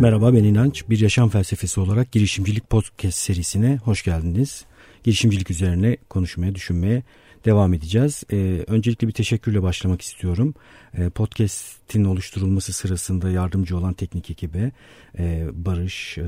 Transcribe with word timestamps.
Merhaba 0.00 0.34
ben 0.34 0.44
İnanç. 0.44 0.84
Bir 0.88 1.00
yaşam 1.00 1.28
felsefesi 1.28 1.80
olarak 1.80 2.12
girişimcilik 2.12 2.70
podcast 2.70 3.18
serisine 3.18 3.76
hoş 3.76 4.04
geldiniz. 4.04 4.64
Girişimcilik 5.04 5.50
üzerine 5.50 5.96
konuşmaya, 6.08 6.54
düşünmeye 6.54 7.02
devam 7.44 7.74
edeceğiz. 7.74 8.24
Ee, 8.32 8.64
öncelikle 8.66 9.08
bir 9.08 9.12
teşekkürle 9.12 9.62
başlamak 9.62 10.02
istiyorum. 10.02 10.54
Ee, 10.98 11.10
podcast'in 11.10 12.04
oluşturulması 12.04 12.72
sırasında 12.72 13.30
yardımcı 13.30 13.76
olan 13.76 13.92
teknik 13.92 14.30
ekibe 14.30 14.72
e, 15.18 15.48
Barış, 15.52 16.18
e, 16.18 16.24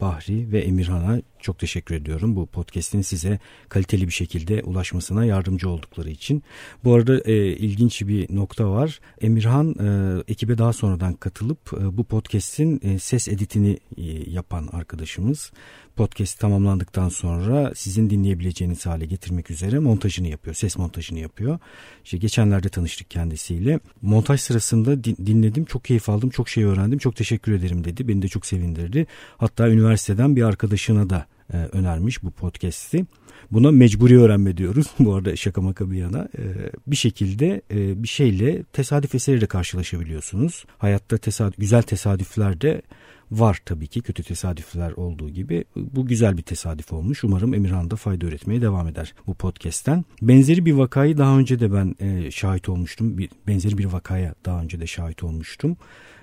Bahri 0.00 0.52
ve 0.52 0.60
Emirhan'a 0.60 1.20
çok 1.40 1.58
teşekkür 1.58 1.94
ediyorum. 1.94 2.36
Bu 2.36 2.46
podcast'in 2.46 3.02
size 3.02 3.38
kaliteli 3.68 4.06
bir 4.06 4.12
şekilde 4.12 4.62
ulaşmasına 4.62 5.24
yardımcı 5.24 5.68
oldukları 5.68 6.10
için. 6.10 6.42
Bu 6.84 6.94
arada 6.94 7.18
e, 7.18 7.46
ilginç 7.46 8.02
bir 8.02 8.36
nokta 8.36 8.70
var. 8.70 9.00
Emirhan 9.20 9.74
e, 9.80 10.22
ekibe 10.28 10.58
daha 10.58 10.72
sonradan 10.72 11.14
katılıp 11.14 11.72
e, 11.80 11.96
bu 11.96 12.04
podcast'in 12.04 12.80
e, 12.82 12.98
ses 12.98 13.28
editini 13.28 13.78
e, 13.96 14.30
yapan 14.30 14.68
arkadaşımız 14.72 15.52
podcast 15.96 16.40
tamamlandıktan 16.40 17.08
sonra 17.08 17.72
sizin 17.74 18.10
dinleyebileceğiniz 18.10 18.86
hale 18.86 19.06
getirmek 19.06 19.50
üzere 19.50 19.78
montajını 19.78 20.28
yapıyor. 20.28 20.54
Ses 20.54 20.78
montajını 20.78 21.18
yapıyor. 21.18 21.58
İşte 22.04 22.16
geçenlerde 22.16 22.68
tanıştık 22.68 23.10
kendisiyle. 23.10 23.80
Montaj 24.02 24.40
sırasında 24.40 25.04
dinledim. 25.04 25.64
Çok 25.64 25.84
keyif 25.84 26.08
aldım. 26.08 26.30
Çok 26.30 26.48
şey 26.48 26.64
öğrendim. 26.64 26.98
Çok 26.98 27.16
teşekkür 27.16 27.52
ederim 27.52 27.84
dedi. 27.84 28.08
Beni 28.08 28.22
de 28.22 28.28
çok 28.28 28.46
sevindirdi. 28.46 29.06
Hatta 29.36 29.68
üniversiteden 29.68 30.36
bir 30.36 30.42
arkadaşına 30.42 31.10
da 31.10 31.26
e, 31.52 31.56
önermiş 31.56 32.22
bu 32.22 32.30
podcast'i. 32.30 33.06
Buna 33.50 33.70
mecburi 33.70 34.20
öğrenme 34.20 34.56
diyoruz. 34.56 34.86
Bu 34.98 35.14
arada 35.14 35.36
şaka 35.36 35.60
maka 35.60 35.90
bir 35.90 35.96
yana. 35.96 36.28
E, 36.38 36.42
bir 36.86 36.96
şekilde 36.96 37.62
e, 37.70 38.02
bir 38.02 38.08
şeyle 38.08 38.62
tesadüf 38.62 39.14
eseriyle 39.14 39.46
karşılaşabiliyorsunuz. 39.46 40.64
Hayatta 40.78 41.18
tesadüf, 41.18 41.58
güzel 41.58 41.82
tesadüfler 41.82 42.60
de 42.60 42.82
var 43.32 43.60
tabii 43.64 43.86
ki 43.86 44.00
kötü 44.00 44.22
tesadüfler 44.22 44.92
olduğu 44.92 45.30
gibi. 45.30 45.64
Bu 45.76 46.06
güzel 46.06 46.36
bir 46.36 46.42
tesadüf 46.42 46.92
olmuş. 46.92 47.24
Umarım 47.24 47.54
Emirhan 47.54 47.90
da 47.90 47.96
fayda 47.96 48.26
üretmeye 48.26 48.62
devam 48.62 48.88
eder 48.88 49.14
bu 49.26 49.34
podcast'ten. 49.34 50.04
Benzeri 50.22 50.66
bir 50.66 50.72
vakayı 50.72 51.18
daha 51.18 51.38
önce 51.38 51.60
de 51.60 51.72
ben 51.72 51.94
e, 52.00 52.30
şahit 52.30 52.68
olmuştum. 52.68 53.18
Bir, 53.18 53.30
benzeri 53.46 53.78
bir 53.78 53.84
vakaya 53.84 54.34
daha 54.44 54.62
önce 54.62 54.80
de 54.80 54.86
şahit 54.86 55.22
olmuştum. 55.22 55.76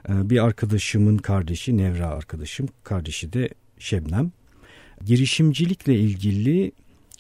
E, 0.10 0.30
bir 0.30 0.44
arkadaşımın 0.44 1.18
kardeşi 1.18 1.78
Nevra 1.78 2.08
arkadaşım. 2.08 2.68
Kardeşi 2.84 3.34
de 3.34 3.50
Şebnem. 3.80 4.32
Girişimcilikle 5.06 5.96
ilgili 5.96 6.72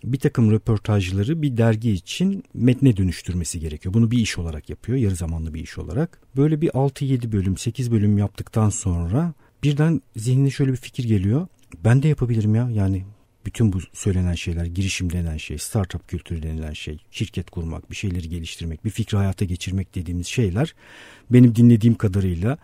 bir 0.04 0.20
takım 0.20 0.52
röportajları 0.52 1.42
bir 1.42 1.58
dergi 1.58 1.92
için 1.92 2.44
metne 2.54 2.98
dönüştürmesi 2.98 3.60
gerekiyor. 3.60 3.94
Bunu 3.94 4.12
bir 4.12 4.18
iş 4.18 4.38
olarak 4.38 4.70
yapıyor, 4.70 4.98
yarı 4.98 5.16
zamanlı 5.16 5.54
bir 5.54 5.64
iş 5.64 5.78
olarak. 5.78 6.22
Böyle 6.36 6.62
bir 6.62 6.70
6-7 6.70 7.32
bölüm, 7.32 7.58
8 7.58 7.92
bölüm 7.92 8.18
yaptıktan 8.18 8.70
sonra 8.70 9.34
birden 9.64 10.02
zihnine 10.16 10.50
şöyle 10.50 10.72
bir 10.72 10.78
fikir 10.78 11.04
geliyor. 11.04 11.48
Ben 11.84 12.04
de 12.04 12.08
yapabilirim 12.08 12.56
ya 12.56 12.70
yani 12.70 13.06
bütün 13.46 13.74
bu 13.74 13.80
söylenen 13.94 14.34
şeyler, 14.34 14.66
girişim 14.66 15.14
denen 15.14 15.38
şey, 15.38 15.58
startup 15.58 16.08
kültürü 16.08 16.44
denilen 16.44 16.74
şey, 16.74 16.98
şirket 17.12 17.50
kurmak, 17.50 17.92
bir 17.92 17.96
şeyleri 17.96 18.30
geliştirmek, 18.30 18.86
bir 18.86 18.90
fikri 18.90 19.18
hayata 19.18 19.46
geçirmek 19.46 19.96
dediğimiz 19.96 20.28
şeyler 20.28 20.76
benim 21.30 21.56
dinlediğim 21.56 21.96
kadarıyla 21.96 22.58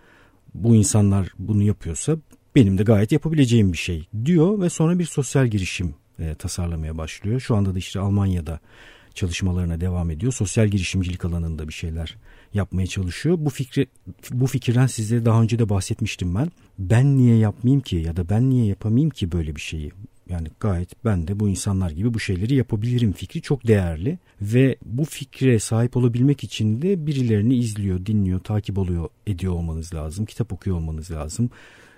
bu 0.53 0.75
insanlar 0.75 1.29
bunu 1.39 1.63
yapıyorsa 1.63 2.17
benim 2.55 2.77
de 2.77 2.83
gayet 2.83 3.11
yapabileceğim 3.11 3.73
bir 3.73 3.77
şey 3.77 4.07
diyor 4.25 4.61
ve 4.61 4.69
sonra 4.69 4.99
bir 4.99 5.05
sosyal 5.05 5.47
girişim 5.47 5.95
e, 6.19 6.35
tasarlamaya 6.35 6.97
başlıyor. 6.97 7.39
Şu 7.39 7.55
anda 7.55 7.75
da 7.75 7.79
işte 7.79 7.99
Almanya'da 7.99 8.59
çalışmalarına 9.13 9.81
devam 9.81 10.11
ediyor. 10.11 10.33
Sosyal 10.33 10.67
girişimcilik 10.67 11.25
alanında 11.25 11.67
bir 11.67 11.73
şeyler 11.73 12.17
yapmaya 12.55 12.87
çalışıyor. 12.87 13.37
Bu 13.39 13.49
fikri 13.49 13.87
bu 14.31 14.47
fikirden 14.47 14.87
size 14.87 15.25
daha 15.25 15.41
önce 15.41 15.59
de 15.59 15.69
bahsetmiştim 15.69 16.35
ben. 16.35 16.51
Ben 16.79 17.17
niye 17.17 17.37
yapmayayım 17.37 17.81
ki 17.81 17.95
ya 17.95 18.15
da 18.15 18.29
ben 18.29 18.49
niye 18.49 18.65
yapamayayım 18.65 19.09
ki 19.09 19.31
böyle 19.31 19.55
bir 19.55 19.61
şeyi? 19.61 19.91
Yani 20.29 20.47
gayet 20.59 21.05
ben 21.05 21.27
de 21.27 21.39
bu 21.39 21.49
insanlar 21.49 21.91
gibi 21.91 22.13
bu 22.13 22.19
şeyleri 22.19 22.55
yapabilirim 22.55 23.11
fikri 23.11 23.41
çok 23.41 23.67
değerli 23.67 24.19
ve 24.41 24.77
bu 24.85 25.05
fikre 25.05 25.59
sahip 25.59 25.97
olabilmek 25.97 26.43
için 26.43 26.81
de 26.81 27.07
birilerini 27.07 27.55
izliyor, 27.55 28.05
dinliyor, 28.05 28.39
takip 28.39 28.77
oluyor, 28.77 29.09
ediyor 29.27 29.53
olmanız 29.53 29.93
lazım. 29.93 30.25
Kitap 30.25 30.53
okuyor 30.53 30.77
olmanız 30.77 31.11
lazım. 31.11 31.49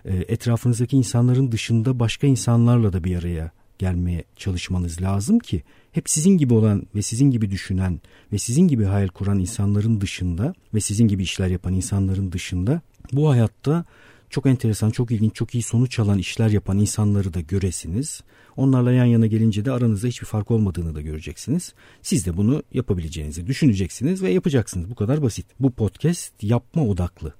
E, 0.05 0.15
etrafınızdaki 0.15 0.97
insanların 0.97 1.51
dışında 1.51 1.99
başka 1.99 2.27
insanlarla 2.27 2.93
da 2.93 3.03
bir 3.03 3.17
araya 3.17 3.51
gelmeye 3.79 4.23
çalışmanız 4.35 5.01
lazım 5.01 5.39
ki 5.39 5.63
hep 5.91 6.09
sizin 6.09 6.37
gibi 6.37 6.53
olan 6.53 6.83
ve 6.95 7.01
sizin 7.01 7.31
gibi 7.31 7.51
düşünen 7.51 8.01
ve 8.33 8.37
sizin 8.37 8.67
gibi 8.67 8.83
hayal 8.83 9.07
kuran 9.07 9.39
insanların 9.39 10.01
dışında 10.01 10.53
ve 10.73 10.79
sizin 10.79 11.07
gibi 11.07 11.23
işler 11.23 11.47
yapan 11.47 11.73
insanların 11.73 12.31
dışında 12.31 12.81
bu 13.11 13.29
hayatta 13.29 13.85
çok 14.29 14.45
enteresan, 14.45 14.89
çok 14.89 15.11
ilginç, 15.11 15.35
çok 15.35 15.55
iyi 15.55 15.63
sonuç 15.63 15.99
alan 15.99 16.17
işler 16.17 16.49
yapan 16.49 16.79
insanları 16.79 17.33
da 17.33 17.39
göresiniz. 17.39 18.21
Onlarla 18.57 18.91
yan 18.91 19.05
yana 19.05 19.27
gelince 19.27 19.65
de 19.65 19.71
aranızda 19.71 20.07
hiçbir 20.07 20.27
fark 20.27 20.51
olmadığını 20.51 20.95
da 20.95 21.01
göreceksiniz. 21.01 21.73
Siz 22.01 22.25
de 22.25 22.37
bunu 22.37 22.63
yapabileceğinizi 22.73 23.47
düşüneceksiniz 23.47 24.23
ve 24.23 24.31
yapacaksınız. 24.31 24.89
Bu 24.89 24.95
kadar 24.95 25.21
basit. 25.21 25.45
Bu 25.59 25.71
podcast 25.71 26.43
yapma 26.43 26.87
odaklı, 26.87 27.33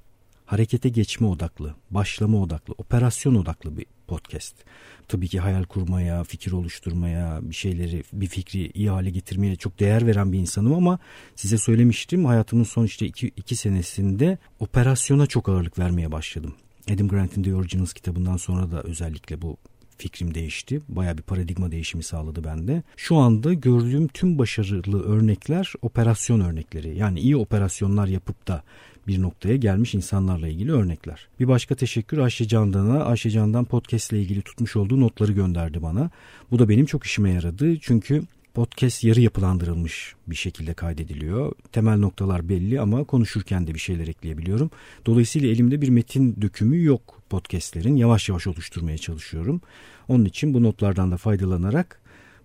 harekete 0.47 0.89
geçme 0.89 1.27
odaklı, 1.27 1.75
başlama 1.91 2.41
odaklı, 2.41 2.73
operasyon 2.77 3.35
odaklı 3.35 3.77
bir 3.77 3.85
podcast. 4.07 4.55
Tabii 5.07 5.27
ki 5.27 5.39
hayal 5.39 5.63
kurmaya, 5.63 6.23
fikir 6.23 6.51
oluşturmaya, 6.51 7.39
bir 7.41 7.55
şeyleri, 7.55 8.03
bir 8.13 8.27
fikri 8.27 8.71
iyi 8.71 8.89
hale 8.89 9.09
getirmeye 9.09 9.55
çok 9.55 9.79
değer 9.79 10.07
veren 10.07 10.33
bir 10.33 10.39
insanım 10.39 10.73
ama 10.73 10.99
size 11.35 11.57
söylemiştim 11.57 12.25
hayatımın 12.25 12.63
son 12.63 12.85
işte 12.85 13.05
iki, 13.05 13.27
iki 13.27 13.55
senesinde 13.55 14.37
operasyona 14.59 15.27
çok 15.27 15.49
ağırlık 15.49 15.79
vermeye 15.79 16.11
başladım. 16.11 16.55
Adam 16.93 17.07
Grant'in 17.07 17.43
The 17.43 17.55
Originals 17.55 17.93
kitabından 17.93 18.37
sonra 18.37 18.71
da 18.71 18.83
özellikle 18.83 19.41
bu 19.41 19.57
fikrim 19.97 20.33
değişti. 20.33 20.81
Baya 20.89 21.17
bir 21.17 21.23
paradigma 21.23 21.71
değişimi 21.71 22.03
sağladı 22.03 22.43
bende. 22.43 22.83
Şu 22.97 23.15
anda 23.15 23.53
gördüğüm 23.53 24.07
tüm 24.07 24.37
başarılı 24.37 25.03
örnekler 25.03 25.73
operasyon 25.81 26.39
örnekleri. 26.39 26.97
Yani 26.97 27.19
iyi 27.19 27.37
operasyonlar 27.37 28.07
yapıp 28.07 28.47
da 28.47 28.63
bir 29.07 29.21
noktaya 29.21 29.55
gelmiş 29.55 29.95
insanlarla 29.95 30.47
ilgili 30.47 30.71
örnekler. 30.71 31.27
Bir 31.39 31.47
başka 31.47 31.75
teşekkür 31.75 32.17
Ayşe 32.17 32.47
Candan'a. 32.47 33.03
Ayşe 33.03 33.29
Candan 33.29 33.65
podcast 33.65 34.11
ile 34.11 34.21
ilgili 34.21 34.41
tutmuş 34.41 34.75
olduğu 34.75 35.01
notları 35.01 35.31
gönderdi 35.31 35.81
bana. 35.81 36.09
Bu 36.51 36.59
da 36.59 36.69
benim 36.69 36.85
çok 36.85 37.03
işime 37.03 37.31
yaradı. 37.31 37.79
Çünkü 37.79 38.23
podcast 38.57 39.03
yarı 39.03 39.21
yapılandırılmış 39.21 40.15
bir 40.27 40.35
şekilde 40.35 40.73
kaydediliyor. 40.73 41.51
Temel 41.71 41.97
noktalar 41.97 42.49
belli 42.49 42.81
ama 42.81 43.03
konuşurken 43.03 43.67
de 43.67 43.73
bir 43.73 43.79
şeyler 43.79 44.07
ekleyebiliyorum. 44.07 44.71
Dolayısıyla 45.05 45.49
elimde 45.49 45.81
bir 45.81 45.89
metin 45.89 46.41
dökümü 46.41 46.83
yok 46.83 47.21
podcastlerin. 47.29 47.95
Yavaş 47.95 48.29
yavaş 48.29 48.47
oluşturmaya 48.47 48.97
çalışıyorum. 48.97 49.61
Onun 50.07 50.25
için 50.25 50.53
bu 50.53 50.63
notlardan 50.63 51.11
da 51.11 51.17
faydalanarak 51.17 52.01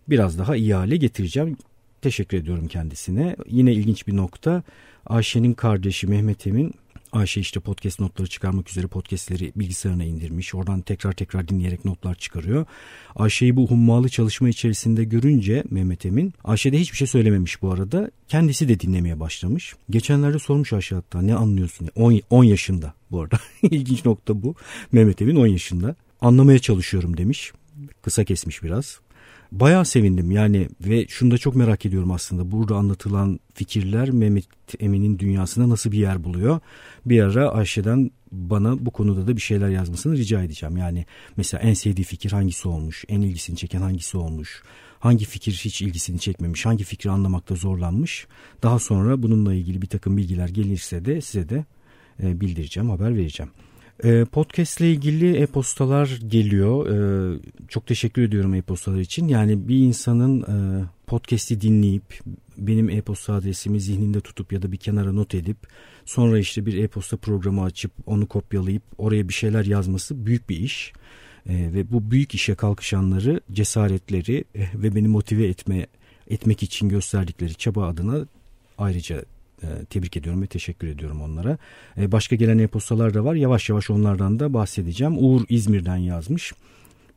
biraz 0.08 0.38
daha 0.38 0.56
iyi 0.56 0.74
hale 0.74 0.96
getireceğim. 0.96 1.56
Teşekkür 2.02 2.36
ediyorum 2.36 2.68
kendisine. 2.68 3.36
Yine 3.46 3.72
ilginç 3.72 4.06
bir 4.06 4.16
nokta. 4.16 4.62
Ayşe'nin 5.06 5.54
kardeşi 5.54 6.06
Mehmet 6.06 6.46
Emin 6.46 6.74
Ayşe 7.12 7.40
işte 7.40 7.60
podcast 7.60 8.00
notları 8.00 8.28
çıkarmak 8.28 8.70
üzere 8.70 8.86
podcastleri 8.86 9.52
bilgisayarına 9.56 10.04
indirmiş. 10.04 10.54
Oradan 10.54 10.80
tekrar 10.80 11.12
tekrar 11.12 11.48
dinleyerek 11.48 11.84
notlar 11.84 12.14
çıkarıyor. 12.14 12.66
Ayşe'yi 13.16 13.56
bu 13.56 13.66
hummalı 13.66 14.08
çalışma 14.08 14.48
içerisinde 14.48 15.04
görünce 15.04 15.64
Mehmet 15.70 16.06
Emin, 16.06 16.34
Ayşe 16.44 16.72
de 16.72 16.78
hiçbir 16.78 16.96
şey 16.96 17.06
söylememiş 17.06 17.62
bu 17.62 17.72
arada. 17.72 18.10
Kendisi 18.28 18.68
de 18.68 18.80
dinlemeye 18.80 19.20
başlamış. 19.20 19.74
Geçenlerde 19.90 20.38
sormuş 20.38 20.72
Ayşe 20.72 20.94
hatta 20.94 21.22
ne 21.22 21.34
anlıyorsun? 21.34 21.88
10, 21.96 22.20
10 22.30 22.44
yaşında 22.44 22.94
bu 23.10 23.20
arada. 23.22 23.38
İlginç 23.62 24.04
nokta 24.04 24.42
bu. 24.42 24.54
Mehmet 24.92 25.22
Emin 25.22 25.36
10 25.36 25.46
yaşında. 25.46 25.96
Anlamaya 26.20 26.58
çalışıyorum 26.58 27.16
demiş. 27.16 27.52
Kısa 28.02 28.24
kesmiş 28.24 28.62
biraz 28.62 29.00
bayağı 29.52 29.84
sevindim 29.84 30.30
yani 30.30 30.68
ve 30.80 31.06
şunu 31.08 31.30
da 31.30 31.38
çok 31.38 31.56
merak 31.56 31.86
ediyorum 31.86 32.10
aslında 32.10 32.50
burada 32.50 32.76
anlatılan 32.76 33.40
fikirler 33.54 34.10
Mehmet 34.10 34.44
Emin'in 34.80 35.18
dünyasında 35.18 35.68
nasıl 35.68 35.92
bir 35.92 35.98
yer 35.98 36.24
buluyor. 36.24 36.60
Bir 37.06 37.22
ara 37.22 37.50
Ayşe'den 37.50 38.10
bana 38.32 38.86
bu 38.86 38.90
konuda 38.90 39.26
da 39.26 39.36
bir 39.36 39.40
şeyler 39.40 39.68
yazmasını 39.68 40.16
rica 40.16 40.42
edeceğim. 40.42 40.76
Yani 40.76 41.06
mesela 41.36 41.60
en 41.62 41.74
sevdiği 41.74 42.04
fikir 42.04 42.32
hangisi 42.32 42.68
olmuş, 42.68 43.04
en 43.08 43.20
ilgisini 43.20 43.56
çeken 43.56 43.80
hangisi 43.80 44.16
olmuş, 44.16 44.62
hangi 44.98 45.24
fikir 45.24 45.52
hiç 45.64 45.82
ilgisini 45.82 46.18
çekmemiş, 46.18 46.66
hangi 46.66 46.84
fikri 46.84 47.10
anlamakta 47.10 47.54
zorlanmış. 47.54 48.26
Daha 48.62 48.78
sonra 48.78 49.22
bununla 49.22 49.54
ilgili 49.54 49.82
bir 49.82 49.86
takım 49.86 50.16
bilgiler 50.16 50.48
gelirse 50.48 51.04
de 51.04 51.20
size 51.20 51.48
de 51.48 51.64
e, 52.22 52.40
bildireceğim, 52.40 52.90
haber 52.90 53.16
vereceğim. 53.16 53.52
Ee, 54.04 54.24
podcast 54.32 54.80
ile 54.80 54.90
ilgili 54.90 55.36
e-postalar 55.36 56.20
geliyor. 56.26 56.90
Ee, 56.90 57.38
çok 57.68 57.86
teşekkür 57.86 58.22
ediyorum 58.22 58.54
e-postalar 58.54 58.98
için. 58.98 59.28
Yani 59.28 59.68
bir 59.68 59.78
insanın 59.78 60.42
e, 60.42 60.84
podcast'i 61.06 61.60
dinleyip 61.60 62.20
benim 62.56 62.90
e-posta 62.90 63.34
adresimi 63.34 63.80
zihninde 63.80 64.20
tutup 64.20 64.52
ya 64.52 64.62
da 64.62 64.72
bir 64.72 64.76
kenara 64.76 65.12
not 65.12 65.34
edip 65.34 65.56
sonra 66.04 66.38
işte 66.38 66.66
bir 66.66 66.84
e-posta 66.84 67.16
programı 67.16 67.62
açıp 67.62 67.92
onu 68.06 68.26
kopyalayıp 68.26 68.82
oraya 68.98 69.28
bir 69.28 69.34
şeyler 69.34 69.64
yazması 69.64 70.26
büyük 70.26 70.48
bir 70.48 70.56
iş. 70.56 70.92
Ve 71.46 71.92
bu 71.92 72.10
büyük 72.10 72.34
işe 72.34 72.54
kalkışanları 72.54 73.40
cesaretleri 73.52 74.44
e, 74.54 74.66
ve 74.74 74.94
beni 74.94 75.08
motive 75.08 75.46
etme 75.46 75.86
etmek 76.30 76.62
için 76.62 76.88
gösterdikleri 76.88 77.54
çaba 77.54 77.86
adına 77.86 78.26
ayrıca 78.78 79.16
e, 79.16 79.24
tebrik 79.90 80.16
ediyorum 80.16 80.42
ve 80.42 80.46
teşekkür 80.46 80.88
ediyorum 80.88 81.22
onlara. 81.22 81.58
E, 81.96 82.12
başka 82.12 82.36
gelen 82.36 82.58
e-postalar 82.58 83.14
da 83.14 83.24
var. 83.24 83.34
Yavaş 83.34 83.68
yavaş 83.68 83.90
onlardan 83.90 84.38
da 84.38 84.54
bahsedeceğim. 84.54 85.18
Uğur 85.18 85.42
İzmir'den 85.48 85.96
yazmış. 85.96 86.52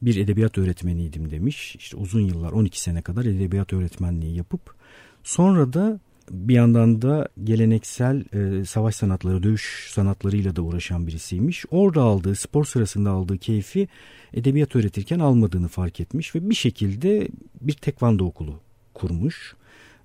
Bir 0.01 0.15
edebiyat 0.15 0.57
öğretmeniydim 0.57 1.31
demiş. 1.31 1.75
İşte 1.75 1.97
uzun 1.97 2.21
yıllar 2.21 2.51
12 2.51 2.81
sene 2.81 3.01
kadar 3.01 3.25
edebiyat 3.25 3.73
öğretmenliği 3.73 4.35
yapıp 4.35 4.75
sonra 5.23 5.73
da 5.73 5.99
bir 6.31 6.53
yandan 6.53 7.01
da 7.01 7.27
geleneksel 7.43 8.23
e, 8.33 8.65
savaş 8.65 8.95
sanatları, 8.95 9.43
dövüş 9.43 9.87
sanatlarıyla 9.91 10.55
da 10.55 10.61
uğraşan 10.61 11.07
birisiymiş. 11.07 11.65
Orada 11.71 12.01
aldığı, 12.01 12.35
spor 12.35 12.65
sırasında 12.65 13.11
aldığı 13.11 13.37
keyfi 13.37 13.87
edebiyat 14.33 14.75
öğretirken 14.75 15.19
almadığını 15.19 15.67
fark 15.67 15.99
etmiş 15.99 16.35
ve 16.35 16.49
bir 16.49 16.55
şekilde 16.55 17.27
bir 17.61 17.73
tekvando 17.73 18.25
okulu 18.25 18.59
kurmuş. 18.93 19.55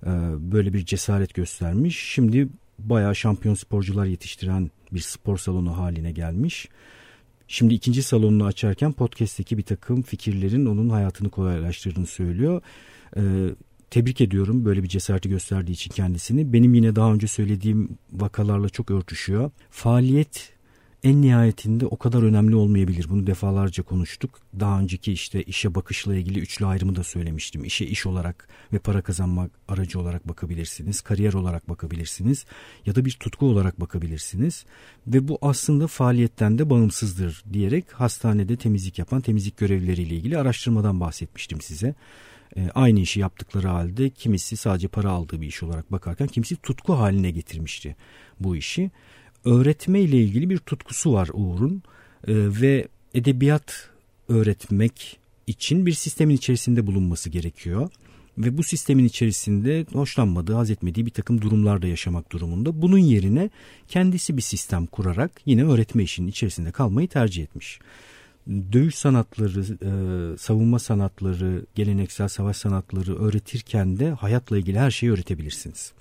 E, 0.05 0.09
böyle 0.51 0.73
bir 0.73 0.85
cesaret 0.85 1.33
göstermiş. 1.33 1.99
Şimdi 1.99 2.47
bayağı 2.79 3.15
şampiyon 3.15 3.55
sporcular 3.55 4.05
yetiştiren 4.05 4.71
bir 4.91 4.99
spor 4.99 5.37
salonu 5.37 5.77
haline 5.77 6.11
gelmiş. 6.11 6.67
Şimdi 7.47 7.73
ikinci 7.73 8.03
salonunu 8.03 8.45
açarken 8.45 8.91
podcast'teki 8.91 9.57
bir 9.57 9.63
takım 9.63 10.01
fikirlerin 10.01 10.65
onun 10.65 10.89
hayatını 10.89 11.29
kolaylaştırdığını 11.29 12.05
söylüyor. 12.07 12.61
Ee, 13.17 13.21
tebrik 13.89 14.21
ediyorum 14.21 14.65
böyle 14.65 14.83
bir 14.83 14.87
cesareti 14.87 15.29
gösterdiği 15.29 15.71
için 15.71 15.91
kendisini. 15.91 16.53
Benim 16.53 16.73
yine 16.73 16.95
daha 16.95 17.13
önce 17.13 17.27
söylediğim 17.27 17.97
vakalarla 18.11 18.69
çok 18.69 18.91
örtüşüyor. 18.91 19.51
Faaliyet 19.69 20.53
en 21.03 21.21
nihayetinde 21.21 21.85
o 21.85 21.97
kadar 21.97 22.23
önemli 22.23 22.55
olmayabilir. 22.55 23.09
Bunu 23.09 23.27
defalarca 23.27 23.83
konuştuk. 23.83 24.39
Daha 24.59 24.79
önceki 24.79 25.13
işte 25.13 25.43
işe 25.43 25.75
bakışla 25.75 26.15
ilgili 26.15 26.39
üçlü 26.39 26.65
ayrımı 26.65 26.95
da 26.95 27.03
söylemiştim. 27.03 27.65
İşe 27.65 27.85
iş 27.85 28.05
olarak 28.05 28.47
ve 28.73 28.79
para 28.79 29.01
kazanmak 29.01 29.51
aracı 29.67 29.99
olarak 29.99 30.27
bakabilirsiniz. 30.27 31.01
Kariyer 31.01 31.33
olarak 31.33 31.69
bakabilirsiniz. 31.69 32.45
Ya 32.85 32.95
da 32.95 33.05
bir 33.05 33.11
tutku 33.11 33.45
olarak 33.45 33.79
bakabilirsiniz. 33.79 34.65
Ve 35.07 35.27
bu 35.27 35.37
aslında 35.41 35.87
faaliyetten 35.87 36.57
de 36.57 36.69
bağımsızdır 36.69 37.43
diyerek 37.53 37.91
hastanede 37.91 38.57
temizlik 38.57 38.99
yapan 38.99 39.21
temizlik 39.21 39.57
görevlileriyle 39.57 40.15
ilgili 40.15 40.37
araştırmadan 40.37 40.99
bahsetmiştim 40.99 41.61
size 41.61 41.95
e, 42.57 42.69
aynı 42.75 42.99
işi 42.99 43.19
yaptıkları 43.19 43.67
halde 43.67 44.09
kimisi 44.09 44.57
sadece 44.57 44.87
para 44.87 45.09
aldığı 45.09 45.41
bir 45.41 45.47
iş 45.47 45.63
olarak 45.63 45.91
bakarken 45.91 46.27
kimisi 46.27 46.55
tutku 46.55 46.93
haline 46.93 47.31
getirmişti 47.31 47.95
bu 48.39 48.55
işi. 48.55 48.91
Öğretme 49.45 50.01
ile 50.01 50.17
ilgili 50.17 50.49
bir 50.49 50.57
tutkusu 50.57 51.13
var 51.13 51.29
Uğur'un 51.33 51.83
e, 52.27 52.33
ve 52.61 52.87
edebiyat 53.13 53.89
öğretmek 54.29 55.19
için 55.47 55.85
bir 55.85 55.91
sistemin 55.91 56.35
içerisinde 56.35 56.87
bulunması 56.87 57.29
gerekiyor. 57.29 57.89
Ve 58.37 58.57
bu 58.57 58.63
sistemin 58.63 59.05
içerisinde 59.05 59.85
hoşlanmadığı, 59.93 60.53
haz 60.53 60.71
etmediği 60.71 61.05
bir 61.05 61.11
takım 61.11 61.41
durumlarda 61.41 61.87
yaşamak 61.87 62.31
durumunda. 62.31 62.81
Bunun 62.81 62.97
yerine 62.97 63.49
kendisi 63.87 64.37
bir 64.37 64.41
sistem 64.41 64.85
kurarak 64.85 65.31
yine 65.45 65.63
öğretme 65.63 66.03
işinin 66.03 66.27
içerisinde 66.27 66.71
kalmayı 66.71 67.07
tercih 67.07 67.43
etmiş 67.43 67.79
dövüş 68.47 68.95
sanatları, 68.95 69.61
e, 69.61 70.37
savunma 70.37 70.79
sanatları, 70.79 71.65
geleneksel 71.75 72.27
savaş 72.27 72.57
sanatları 72.57 73.19
öğretirken 73.19 73.99
de 73.99 74.11
hayatla 74.11 74.57
ilgili 74.57 74.79
her 74.79 74.91
şeyi 74.91 75.11
öğretebilirsiniz. 75.11 75.93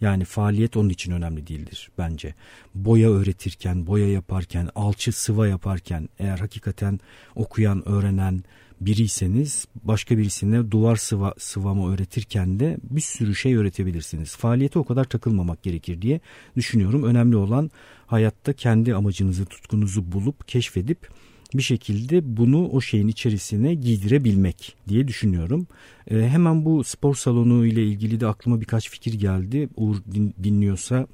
Yani 0.00 0.24
faaliyet 0.24 0.76
onun 0.76 0.88
için 0.88 1.12
önemli 1.12 1.46
değildir 1.46 1.90
bence. 1.98 2.34
Boya 2.74 3.10
öğretirken, 3.10 3.86
boya 3.86 4.12
yaparken, 4.12 4.68
alçı 4.74 5.12
sıva 5.12 5.46
yaparken 5.46 6.08
eğer 6.18 6.38
hakikaten 6.38 7.00
okuyan, 7.34 7.88
öğrenen 7.88 8.44
biriyseniz 8.80 9.66
başka 9.84 10.18
birisine 10.18 10.70
duvar 10.70 10.96
sıva, 10.96 11.34
sıvama 11.38 11.92
öğretirken 11.92 12.60
de 12.60 12.76
bir 12.82 13.00
sürü 13.00 13.34
şey 13.34 13.56
öğretebilirsiniz. 13.56 14.36
Faaliyete 14.36 14.78
o 14.78 14.84
kadar 14.84 15.04
takılmamak 15.04 15.62
gerekir 15.62 16.02
diye 16.02 16.20
düşünüyorum. 16.56 17.02
Önemli 17.02 17.36
olan 17.36 17.70
hayatta 18.06 18.52
kendi 18.52 18.94
amacınızı, 18.94 19.46
tutkunuzu 19.46 20.12
bulup 20.12 20.48
keşfedip 20.48 21.08
bir 21.54 21.62
şekilde 21.62 22.36
bunu 22.36 22.68
o 22.68 22.80
şeyin 22.80 23.08
içerisine 23.08 23.74
giydirebilmek 23.74 24.76
diye 24.88 25.08
düşünüyorum. 25.08 25.66
E, 26.10 26.28
hemen 26.28 26.64
bu 26.64 26.84
spor 26.84 27.14
salonu 27.14 27.66
ile 27.66 27.84
ilgili 27.84 28.20
de 28.20 28.26
aklıma 28.26 28.60
birkaç 28.60 28.90
fikir 28.90 29.14
geldi. 29.14 29.68
Uğur 29.76 29.96
din, 30.14 30.34
dinliyorsa 30.42 31.06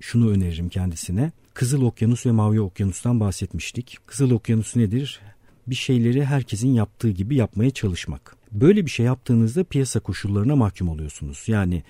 şunu 0.00 0.30
öneririm 0.30 0.68
kendisine. 0.68 1.32
Kızıl 1.54 1.82
Okyanus 1.82 2.26
ve 2.26 2.30
Mavi 2.30 2.60
Okyanus'tan 2.60 3.20
bahsetmiştik. 3.20 3.98
Kızıl 4.06 4.30
Okyanus 4.30 4.76
nedir? 4.76 5.20
Bir 5.66 5.74
şeyleri 5.74 6.24
herkesin 6.24 6.74
yaptığı 6.74 7.10
gibi 7.10 7.36
yapmaya 7.36 7.70
çalışmak. 7.70 8.36
Böyle 8.52 8.86
bir 8.86 8.90
şey 8.90 9.06
yaptığınızda 9.06 9.64
piyasa 9.64 10.00
koşullarına 10.00 10.56
mahkum 10.56 10.88
oluyorsunuz. 10.88 11.44
Yani 11.46 11.82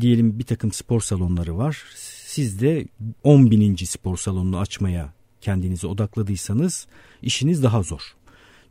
diyelim 0.00 0.38
bir 0.38 0.44
takım 0.44 0.72
spor 0.72 1.00
salonları 1.00 1.58
var. 1.58 1.84
Siz 2.26 2.60
de 2.60 2.86
10 3.22 3.50
bininci 3.50 3.86
spor 3.86 4.16
salonunu 4.16 4.58
açmaya 4.58 5.17
kendinizi 5.40 5.86
odakladıysanız 5.86 6.86
işiniz 7.22 7.62
daha 7.62 7.82
zor. 7.82 8.00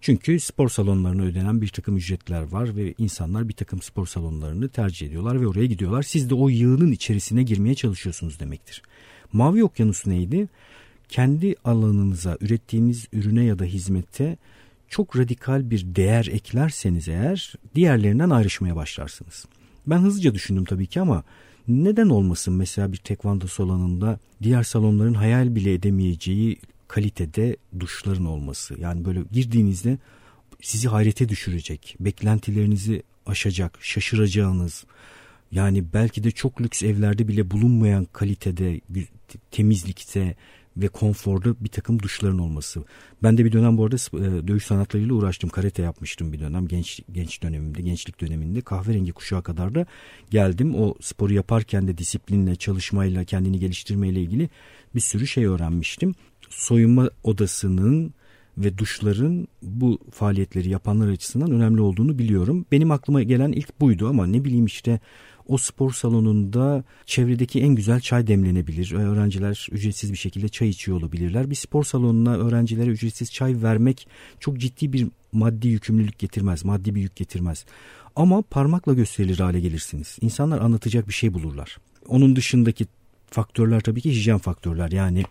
Çünkü 0.01 0.39
spor 0.39 0.69
salonlarına 0.69 1.23
ödenen 1.23 1.61
bir 1.61 1.67
takım 1.67 1.97
ücretler 1.97 2.41
var 2.41 2.75
ve 2.75 2.93
insanlar 2.97 3.49
bir 3.49 3.53
takım 3.53 3.81
spor 3.81 4.07
salonlarını 4.07 4.69
tercih 4.69 5.07
ediyorlar 5.07 5.41
ve 5.41 5.47
oraya 5.47 5.65
gidiyorlar. 5.65 6.03
Siz 6.03 6.29
de 6.29 6.35
o 6.35 6.49
yığının 6.49 6.91
içerisine 6.91 7.43
girmeye 7.43 7.75
çalışıyorsunuz 7.75 8.39
demektir. 8.39 8.81
Mavi 9.33 9.63
Okyanus 9.63 10.07
neydi? 10.07 10.47
Kendi 11.09 11.55
alanınıza, 11.63 12.37
ürettiğiniz 12.41 13.07
ürüne 13.13 13.43
ya 13.43 13.59
da 13.59 13.63
hizmete 13.63 14.37
çok 14.89 15.17
radikal 15.17 15.69
bir 15.69 15.95
değer 15.95 16.25
eklerseniz 16.25 17.07
eğer 17.07 17.53
diğerlerinden 17.75 18.29
ayrışmaya 18.29 18.75
başlarsınız. 18.75 19.45
Ben 19.87 19.99
hızlıca 19.99 20.33
düşündüm 20.33 20.65
tabii 20.65 20.87
ki 20.87 21.01
ama 21.01 21.23
neden 21.67 22.09
olmasın 22.09 22.53
mesela 22.53 22.91
bir 22.91 22.97
tekvando 22.97 23.47
salonunda 23.47 24.19
diğer 24.43 24.63
salonların 24.63 25.13
hayal 25.13 25.55
bile 25.55 25.73
edemeyeceği 25.73 26.59
kalitede 26.87 27.57
duşların 27.79 28.25
olması. 28.25 28.79
Yani 28.79 29.05
böyle 29.05 29.23
girdiğinizde 29.31 29.97
sizi 30.61 30.87
hayrete 30.87 31.29
düşürecek, 31.29 31.95
beklentilerinizi 31.99 33.03
aşacak, 33.25 33.77
şaşıracağınız, 33.81 34.85
yani 35.51 35.83
belki 35.93 36.23
de 36.23 36.31
çok 36.31 36.61
lüks 36.61 36.83
evlerde 36.83 37.27
bile 37.27 37.51
bulunmayan 37.51 38.05
kalitede, 38.05 38.81
temizlikte 39.51 40.35
ve 40.77 40.87
konforda 40.87 41.55
bir 41.63 41.69
takım 41.69 41.99
duşların 42.01 42.39
olması. 42.39 42.83
Ben 43.23 43.37
de 43.37 43.45
bir 43.45 43.51
dönem 43.51 43.77
bu 43.77 43.85
arada 43.85 43.95
e, 43.95 44.47
dövüş 44.47 44.65
sanatlarıyla 44.65 45.13
uğraştım. 45.13 45.49
Karate 45.49 45.81
yapmıştım 45.81 46.33
bir 46.33 46.39
dönem 46.39 46.67
genç 46.67 47.01
genç 47.11 47.43
dönemimde, 47.43 47.81
gençlik 47.81 48.21
döneminde. 48.21 48.61
Kahverengi 48.61 49.11
kuşağa 49.11 49.41
kadar 49.41 49.75
da 49.75 49.85
geldim. 50.29 50.75
O 50.75 50.95
sporu 51.01 51.33
yaparken 51.33 51.87
de 51.87 51.97
disiplinle, 51.97 52.55
çalışmayla, 52.55 53.23
kendini 53.23 53.59
geliştirmeyle 53.59 54.21
ilgili 54.21 54.49
bir 54.95 54.99
sürü 54.99 55.27
şey 55.27 55.45
öğrenmiştim. 55.45 56.15
Soyunma 56.49 57.09
odasının 57.23 58.13
ve 58.57 58.77
duşların 58.77 59.47
bu 59.61 59.99
faaliyetleri 60.11 60.69
yapanlar 60.69 61.07
açısından 61.07 61.51
önemli 61.51 61.81
olduğunu 61.81 62.19
biliyorum. 62.19 62.65
Benim 62.71 62.91
aklıma 62.91 63.23
gelen 63.23 63.51
ilk 63.51 63.81
buydu 63.81 64.09
ama 64.09 64.27
ne 64.27 64.45
bileyim 64.45 64.65
işte 64.65 64.99
o 65.47 65.57
spor 65.57 65.93
salonunda 65.93 66.83
çevredeki 67.05 67.61
en 67.61 67.75
güzel 67.75 67.99
çay 67.99 68.27
demlenebilir. 68.27 68.91
Öğrenciler 68.91 69.67
ücretsiz 69.71 70.11
bir 70.11 70.17
şekilde 70.17 70.49
çay 70.49 70.69
içiyor 70.69 70.97
olabilirler. 70.97 71.49
Bir 71.49 71.55
spor 71.55 71.83
salonuna 71.83 72.37
öğrencilere 72.37 72.89
ücretsiz 72.89 73.31
çay 73.31 73.61
vermek 73.61 74.07
çok 74.39 74.57
ciddi 74.57 74.93
bir 74.93 75.07
maddi 75.31 75.67
yükümlülük 75.67 76.19
getirmez, 76.19 76.65
maddi 76.65 76.95
bir 76.95 77.01
yük 77.01 77.15
getirmez. 77.15 77.65
Ama 78.15 78.41
parmakla 78.41 78.93
gösterilir 78.93 79.39
hale 79.39 79.59
gelirsiniz. 79.59 80.17
İnsanlar 80.21 80.61
anlatacak 80.61 81.07
bir 81.07 81.13
şey 81.13 81.33
bulurlar. 81.33 81.77
Onun 82.07 82.35
dışındaki 82.35 82.87
faktörler 83.31 83.81
tabii 83.81 84.01
ki 84.01 84.11
hijyen 84.11 84.37
faktörler. 84.37 84.91
Yani 84.91 85.23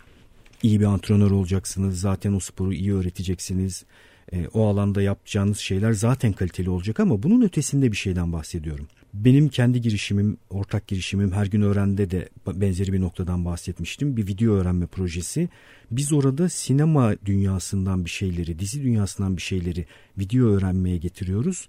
iyi 0.63 0.81
bir 0.81 0.85
antrenör 0.85 1.31
olacaksınız. 1.31 2.01
Zaten 2.01 2.33
o 2.33 2.41
sporu 2.41 2.73
iyi 2.73 2.95
öğreteceksiniz. 2.95 3.85
E, 4.33 4.49
o 4.49 4.67
alanda 4.67 5.03
yapacağınız 5.03 5.59
şeyler 5.59 5.93
zaten 5.93 6.33
kaliteli 6.33 6.71
olacak 6.71 7.01
ama 7.01 7.23
bunun 7.23 7.41
ötesinde 7.41 7.93
bir 7.93 7.97
şeyden 7.97 8.33
bahsediyorum. 8.33 8.89
Benim 9.25 9.49
kendi 9.49 9.81
girişimim, 9.81 10.37
ortak 10.51 10.89
girişimim 10.89 11.33
her 11.33 11.47
gün 11.47 11.61
öğrende 11.63 12.11
de 12.11 12.29
benzeri 12.47 12.93
bir 12.93 13.01
noktadan 13.01 13.45
bahsetmiştim. 13.45 14.17
Bir 14.17 14.27
video 14.27 14.55
öğrenme 14.55 14.87
projesi. 14.87 15.49
Biz 15.91 16.13
orada 16.13 16.49
sinema 16.49 17.15
dünyasından 17.25 18.05
bir 18.05 18.11
şeyleri, 18.11 18.59
dizi 18.59 18.83
dünyasından 18.83 19.37
bir 19.37 19.43
şeyleri 19.43 19.87
video 20.19 20.47
öğrenmeye 20.47 20.97
getiriyoruz. 20.97 21.69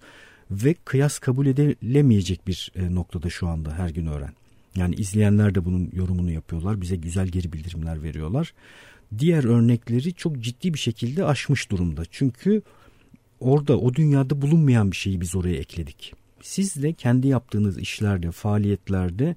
Ve 0.51 0.73
kıyas 0.73 1.19
kabul 1.19 1.45
edilemeyecek 1.45 2.47
bir 2.47 2.71
e, 2.75 2.95
noktada 2.95 3.29
şu 3.29 3.47
anda 3.47 3.77
her 3.77 3.89
gün 3.89 4.05
öğren. 4.05 4.33
Yani 4.75 4.95
izleyenler 4.95 5.55
de 5.55 5.65
bunun 5.65 5.89
yorumunu 5.93 6.31
yapıyorlar. 6.31 6.81
Bize 6.81 6.95
güzel 6.95 7.27
geri 7.27 7.53
bildirimler 7.53 8.03
veriyorlar. 8.03 8.53
Diğer 9.19 9.43
örnekleri 9.43 10.13
çok 10.13 10.39
ciddi 10.39 10.73
bir 10.73 10.79
şekilde 10.79 11.25
aşmış 11.25 11.71
durumda. 11.71 12.03
Çünkü 12.11 12.61
orada 13.39 13.79
o 13.79 13.93
dünyada 13.93 14.41
bulunmayan 14.41 14.91
bir 14.91 14.97
şeyi 14.97 15.21
biz 15.21 15.35
oraya 15.35 15.55
ekledik. 15.55 16.13
Siz 16.47 16.83
de 16.83 16.93
kendi 16.93 17.27
yaptığınız 17.27 17.77
işlerde, 17.77 18.31
faaliyetlerde 18.31 19.35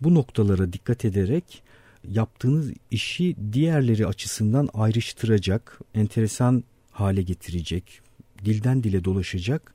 bu 0.00 0.14
noktalara 0.14 0.72
dikkat 0.72 1.04
ederek 1.04 1.62
yaptığınız 2.08 2.72
işi 2.90 3.36
diğerleri 3.52 4.06
açısından 4.06 4.68
ayrıştıracak, 4.74 5.80
enteresan 5.94 6.64
hale 6.90 7.22
getirecek, 7.22 8.00
dilden 8.44 8.82
dile 8.82 9.04
dolaşacak 9.04 9.74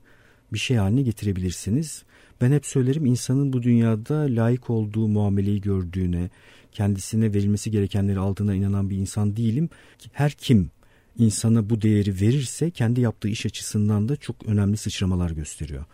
bir 0.52 0.58
şey 0.58 0.76
haline 0.76 1.02
getirebilirsiniz. 1.02 2.02
Ben 2.40 2.52
hep 2.52 2.66
söylerim 2.66 3.06
insanın 3.06 3.52
bu 3.52 3.62
dünyada 3.62 4.14
layık 4.14 4.70
olduğu 4.70 5.08
muameleyi 5.08 5.60
gördüğüne, 5.60 6.30
kendisine 6.72 7.34
verilmesi 7.34 7.70
gerekenleri 7.70 8.18
aldığına 8.18 8.54
inanan 8.54 8.90
bir 8.90 8.96
insan 8.96 9.36
değilim. 9.36 9.68
Her 10.12 10.32
kim 10.32 10.70
insana 11.18 11.70
bu 11.70 11.82
değeri 11.82 12.20
verirse 12.20 12.70
kendi 12.70 13.00
yaptığı 13.00 13.28
iş 13.28 13.46
açısından 13.46 14.08
da 14.08 14.16
çok 14.16 14.46
önemli 14.46 14.76
sıçramalar 14.76 15.30
gösteriyor. 15.30 15.84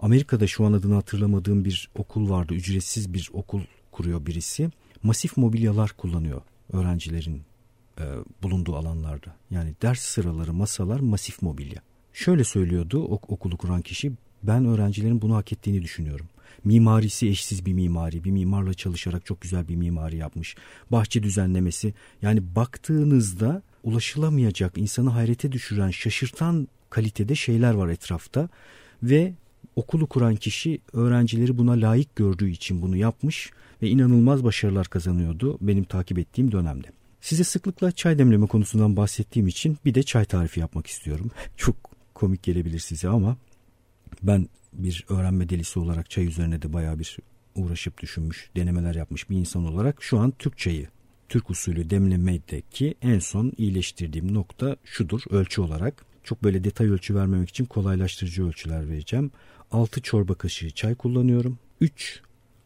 Amerika'da 0.00 0.46
şu 0.46 0.64
an 0.64 0.72
adını 0.72 0.94
hatırlamadığım 0.94 1.64
bir 1.64 1.88
okul 1.94 2.30
vardı. 2.30 2.54
Ücretsiz 2.54 3.14
bir 3.14 3.30
okul 3.32 3.60
kuruyor 3.92 4.26
birisi. 4.26 4.70
Masif 5.02 5.36
mobilyalar 5.36 5.90
kullanıyor 5.90 6.42
öğrencilerin 6.72 7.42
e, 7.98 8.04
bulunduğu 8.42 8.76
alanlarda. 8.76 9.34
Yani 9.50 9.74
ders 9.82 10.00
sıraları, 10.00 10.52
masalar 10.52 11.00
masif 11.00 11.42
mobilya. 11.42 11.82
Şöyle 12.12 12.44
söylüyordu 12.44 13.04
ok- 13.04 13.30
okulu 13.30 13.56
kuran 13.56 13.82
kişi. 13.82 14.12
Ben 14.42 14.64
öğrencilerin 14.64 15.22
bunu 15.22 15.36
hak 15.36 15.52
ettiğini 15.52 15.82
düşünüyorum. 15.82 16.26
Mimarisi 16.64 17.28
eşsiz 17.28 17.66
bir 17.66 17.72
mimari. 17.72 18.24
Bir 18.24 18.30
mimarla 18.30 18.74
çalışarak 18.74 19.26
çok 19.26 19.40
güzel 19.40 19.68
bir 19.68 19.76
mimari 19.76 20.16
yapmış. 20.16 20.56
Bahçe 20.92 21.22
düzenlemesi. 21.22 21.94
Yani 22.22 22.54
baktığınızda 22.56 23.62
ulaşılamayacak, 23.84 24.78
insanı 24.78 25.10
hayrete 25.10 25.52
düşüren, 25.52 25.90
şaşırtan 25.90 26.68
kalitede 26.90 27.34
şeyler 27.34 27.74
var 27.74 27.88
etrafta. 27.88 28.48
Ve 29.02 29.34
okulu 29.80 30.06
kuran 30.06 30.36
kişi 30.36 30.80
öğrencileri 30.92 31.58
buna 31.58 31.72
layık 31.72 32.16
gördüğü 32.16 32.50
için 32.50 32.82
bunu 32.82 32.96
yapmış 32.96 33.50
ve 33.82 33.88
inanılmaz 33.88 34.44
başarılar 34.44 34.86
kazanıyordu 34.86 35.58
benim 35.60 35.84
takip 35.84 36.18
ettiğim 36.18 36.52
dönemde. 36.52 36.86
Size 37.20 37.44
sıklıkla 37.44 37.92
çay 37.92 38.18
demleme 38.18 38.46
konusundan 38.46 38.96
bahsettiğim 38.96 39.48
için 39.48 39.78
bir 39.84 39.94
de 39.94 40.02
çay 40.02 40.24
tarifi 40.24 40.60
yapmak 40.60 40.86
istiyorum. 40.86 41.30
Çok 41.56 41.76
komik 42.14 42.42
gelebilir 42.42 42.78
size 42.78 43.08
ama 43.08 43.36
ben 44.22 44.48
bir 44.72 45.04
öğrenme 45.08 45.48
delisi 45.48 45.78
olarak 45.78 46.10
çay 46.10 46.26
üzerine 46.26 46.62
de 46.62 46.72
baya 46.72 46.98
bir 46.98 47.18
uğraşıp 47.54 48.02
düşünmüş, 48.02 48.50
denemeler 48.56 48.94
yapmış 48.94 49.30
bir 49.30 49.36
insan 49.36 49.64
olarak 49.64 50.02
şu 50.02 50.18
an 50.18 50.32
Türk 50.38 50.58
çayı, 50.58 50.88
Türk 51.28 51.50
usulü 51.50 51.90
demlemedeki 51.90 52.94
en 53.02 53.18
son 53.18 53.52
iyileştirdiğim 53.58 54.34
nokta 54.34 54.76
şudur 54.84 55.22
ölçü 55.30 55.60
olarak. 55.60 56.04
Çok 56.24 56.44
böyle 56.44 56.64
detay 56.64 56.88
ölçü 56.88 57.14
vermemek 57.14 57.48
için 57.48 57.64
kolaylaştırıcı 57.64 58.46
ölçüler 58.46 58.88
vereceğim. 58.88 59.30
6 59.70 60.02
çorba 60.02 60.34
kaşığı 60.34 60.70
çay 60.70 60.94
kullanıyorum. 60.94 61.58
3 61.80 62.22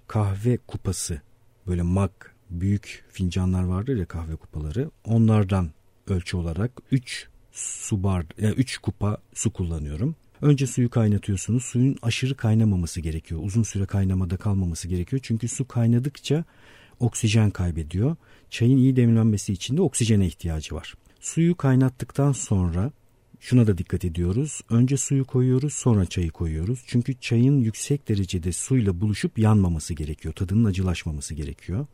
kahve 0.06 0.56
kupası 0.56 1.20
böyle 1.66 1.82
mag 1.82 2.10
büyük 2.50 3.04
fincanlar 3.12 3.62
vardır 3.62 3.96
ya 3.96 4.06
kahve 4.06 4.36
kupaları. 4.36 4.90
Onlardan 5.04 5.70
ölçü 6.06 6.36
olarak 6.36 6.70
3 6.90 7.28
su 7.52 8.02
bar 8.02 8.26
yani 8.38 8.54
3 8.54 8.78
kupa 8.78 9.18
su 9.34 9.52
kullanıyorum. 9.52 10.16
Önce 10.42 10.66
suyu 10.66 10.90
kaynatıyorsunuz. 10.90 11.64
Suyun 11.64 11.96
aşırı 12.02 12.36
kaynamaması 12.36 13.00
gerekiyor. 13.00 13.40
Uzun 13.44 13.62
süre 13.62 13.86
kaynamada 13.86 14.36
kalmaması 14.36 14.88
gerekiyor. 14.88 15.20
Çünkü 15.24 15.48
su 15.48 15.68
kaynadıkça 15.68 16.44
oksijen 17.00 17.50
kaybediyor. 17.50 18.16
Çayın 18.50 18.76
iyi 18.76 18.96
demlenmesi 18.96 19.52
için 19.52 19.76
de 19.76 19.82
oksijene 19.82 20.26
ihtiyacı 20.26 20.74
var. 20.74 20.94
Suyu 21.20 21.56
kaynattıktan 21.56 22.32
sonra 22.32 22.92
şuna 23.44 23.66
da 23.66 23.78
dikkat 23.78 24.04
ediyoruz. 24.04 24.60
Önce 24.70 24.96
suyu 24.96 25.24
koyuyoruz 25.24 25.74
sonra 25.74 26.06
çayı 26.06 26.30
koyuyoruz. 26.30 26.82
Çünkü 26.86 27.14
çayın 27.20 27.60
yüksek 27.60 28.08
derecede 28.08 28.52
suyla 28.52 29.00
buluşup 29.00 29.38
yanmaması 29.38 29.94
gerekiyor. 29.94 30.34
Tadının 30.34 30.64
acılaşmaması 30.64 31.34
gerekiyor. 31.34 31.86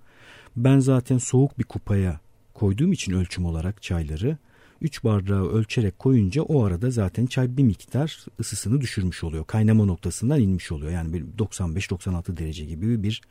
Ben 0.56 0.78
zaten 0.78 1.18
soğuk 1.18 1.58
bir 1.58 1.64
kupaya 1.64 2.20
koyduğum 2.54 2.92
için 2.92 3.12
ölçüm 3.12 3.44
olarak 3.44 3.82
çayları 3.82 4.38
3 4.80 5.04
bardağı 5.04 5.48
ölçerek 5.48 5.98
koyunca 5.98 6.42
o 6.42 6.64
arada 6.64 6.90
zaten 6.90 7.26
çay 7.26 7.56
bir 7.56 7.62
miktar 7.62 8.26
ısısını 8.40 8.80
düşürmüş 8.80 9.24
oluyor. 9.24 9.46
Kaynama 9.46 9.84
noktasından 9.84 10.40
inmiş 10.40 10.72
oluyor. 10.72 10.92
Yani 10.92 11.22
95-96 11.38 12.36
derece 12.36 12.64
gibi 12.64 13.02
bir 13.02 13.22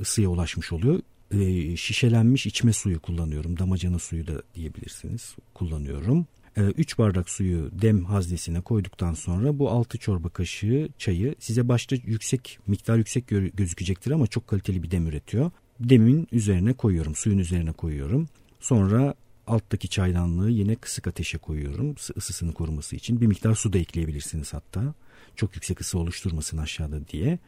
ısıya 0.00 0.28
ulaşmış 0.28 0.72
oluyor. 0.72 1.00
E, 1.30 1.76
şişelenmiş 1.76 2.46
içme 2.46 2.72
suyu 2.72 3.00
kullanıyorum. 3.00 3.58
Damacana 3.58 3.98
suyu 3.98 4.26
da 4.26 4.42
diyebilirsiniz. 4.54 5.34
Kullanıyorum. 5.54 6.26
3 6.56 6.98
bardak 6.98 7.30
suyu 7.30 7.70
dem 7.72 8.04
haznesine 8.04 8.60
koyduktan 8.60 9.14
sonra 9.14 9.58
bu 9.58 9.70
6 9.70 9.98
çorba 9.98 10.28
kaşığı 10.28 10.88
çayı 10.98 11.34
size 11.38 11.68
başta 11.68 11.96
yüksek 11.96 12.58
miktar 12.66 12.96
yüksek 12.96 13.28
gözükecektir 13.54 14.10
ama 14.10 14.26
çok 14.26 14.46
kaliteli 14.46 14.82
bir 14.82 14.90
dem 14.90 15.06
üretiyor. 15.06 15.50
Demin 15.80 16.28
üzerine 16.32 16.72
koyuyorum 16.72 17.14
suyun 17.14 17.38
üzerine 17.38 17.72
koyuyorum. 17.72 18.28
Sonra 18.60 19.14
alttaki 19.46 19.88
çaydanlığı 19.88 20.50
yine 20.50 20.76
kısık 20.76 21.06
ateşe 21.06 21.38
koyuyorum 21.38 21.94
ısısını 22.16 22.54
koruması 22.54 22.96
için. 22.96 23.20
Bir 23.20 23.26
miktar 23.26 23.54
su 23.54 23.72
da 23.72 23.78
ekleyebilirsiniz 23.78 24.54
hatta. 24.54 24.94
Çok 25.36 25.54
yüksek 25.54 25.80
ısı 25.80 25.98
oluşturmasın 25.98 26.58
aşağıda 26.58 27.08
diye. 27.08 27.38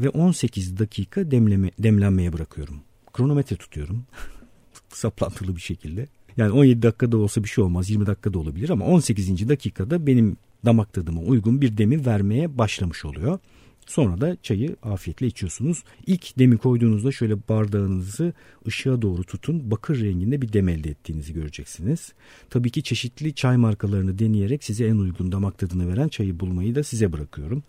Ve 0.00 0.08
18 0.08 0.78
dakika 0.78 1.30
demleme, 1.30 1.70
demlenmeye 1.78 2.32
bırakıyorum. 2.32 2.80
Kronometre 3.12 3.56
tutuyorum. 3.56 4.06
Saplantılı 4.88 5.56
bir 5.56 5.60
şekilde. 5.60 6.06
Yani 6.36 6.52
17 6.52 6.82
dakikada 6.82 7.16
olsa 7.16 7.44
bir 7.44 7.48
şey 7.48 7.64
olmaz 7.64 7.90
20 7.90 8.06
dakikada 8.06 8.38
olabilir 8.38 8.70
ama 8.70 8.84
18. 8.84 9.48
dakikada 9.48 10.06
benim 10.06 10.36
damak 10.64 10.92
tadıma 10.92 11.20
uygun 11.20 11.60
bir 11.60 11.76
demi 11.76 12.06
vermeye 12.06 12.58
başlamış 12.58 13.04
oluyor. 13.04 13.38
Sonra 13.86 14.20
da 14.20 14.36
çayı 14.42 14.76
afiyetle 14.82 15.26
içiyorsunuz. 15.26 15.84
İlk 16.06 16.38
demi 16.38 16.58
koyduğunuzda 16.58 17.12
şöyle 17.12 17.48
bardağınızı 17.48 18.32
ışığa 18.66 19.02
doğru 19.02 19.24
tutun. 19.24 19.70
Bakır 19.70 20.00
renginde 20.00 20.42
bir 20.42 20.52
dem 20.52 20.68
elde 20.68 20.90
ettiğinizi 20.90 21.32
göreceksiniz. 21.32 22.12
Tabii 22.50 22.70
ki 22.70 22.82
çeşitli 22.82 23.34
çay 23.34 23.56
markalarını 23.56 24.18
deneyerek 24.18 24.64
size 24.64 24.86
en 24.86 24.96
uygun 24.96 25.32
damak 25.32 25.58
tadını 25.58 25.88
veren 25.88 26.08
çayı 26.08 26.40
bulmayı 26.40 26.74
da 26.74 26.82
size 26.82 27.12
bırakıyorum. 27.12 27.62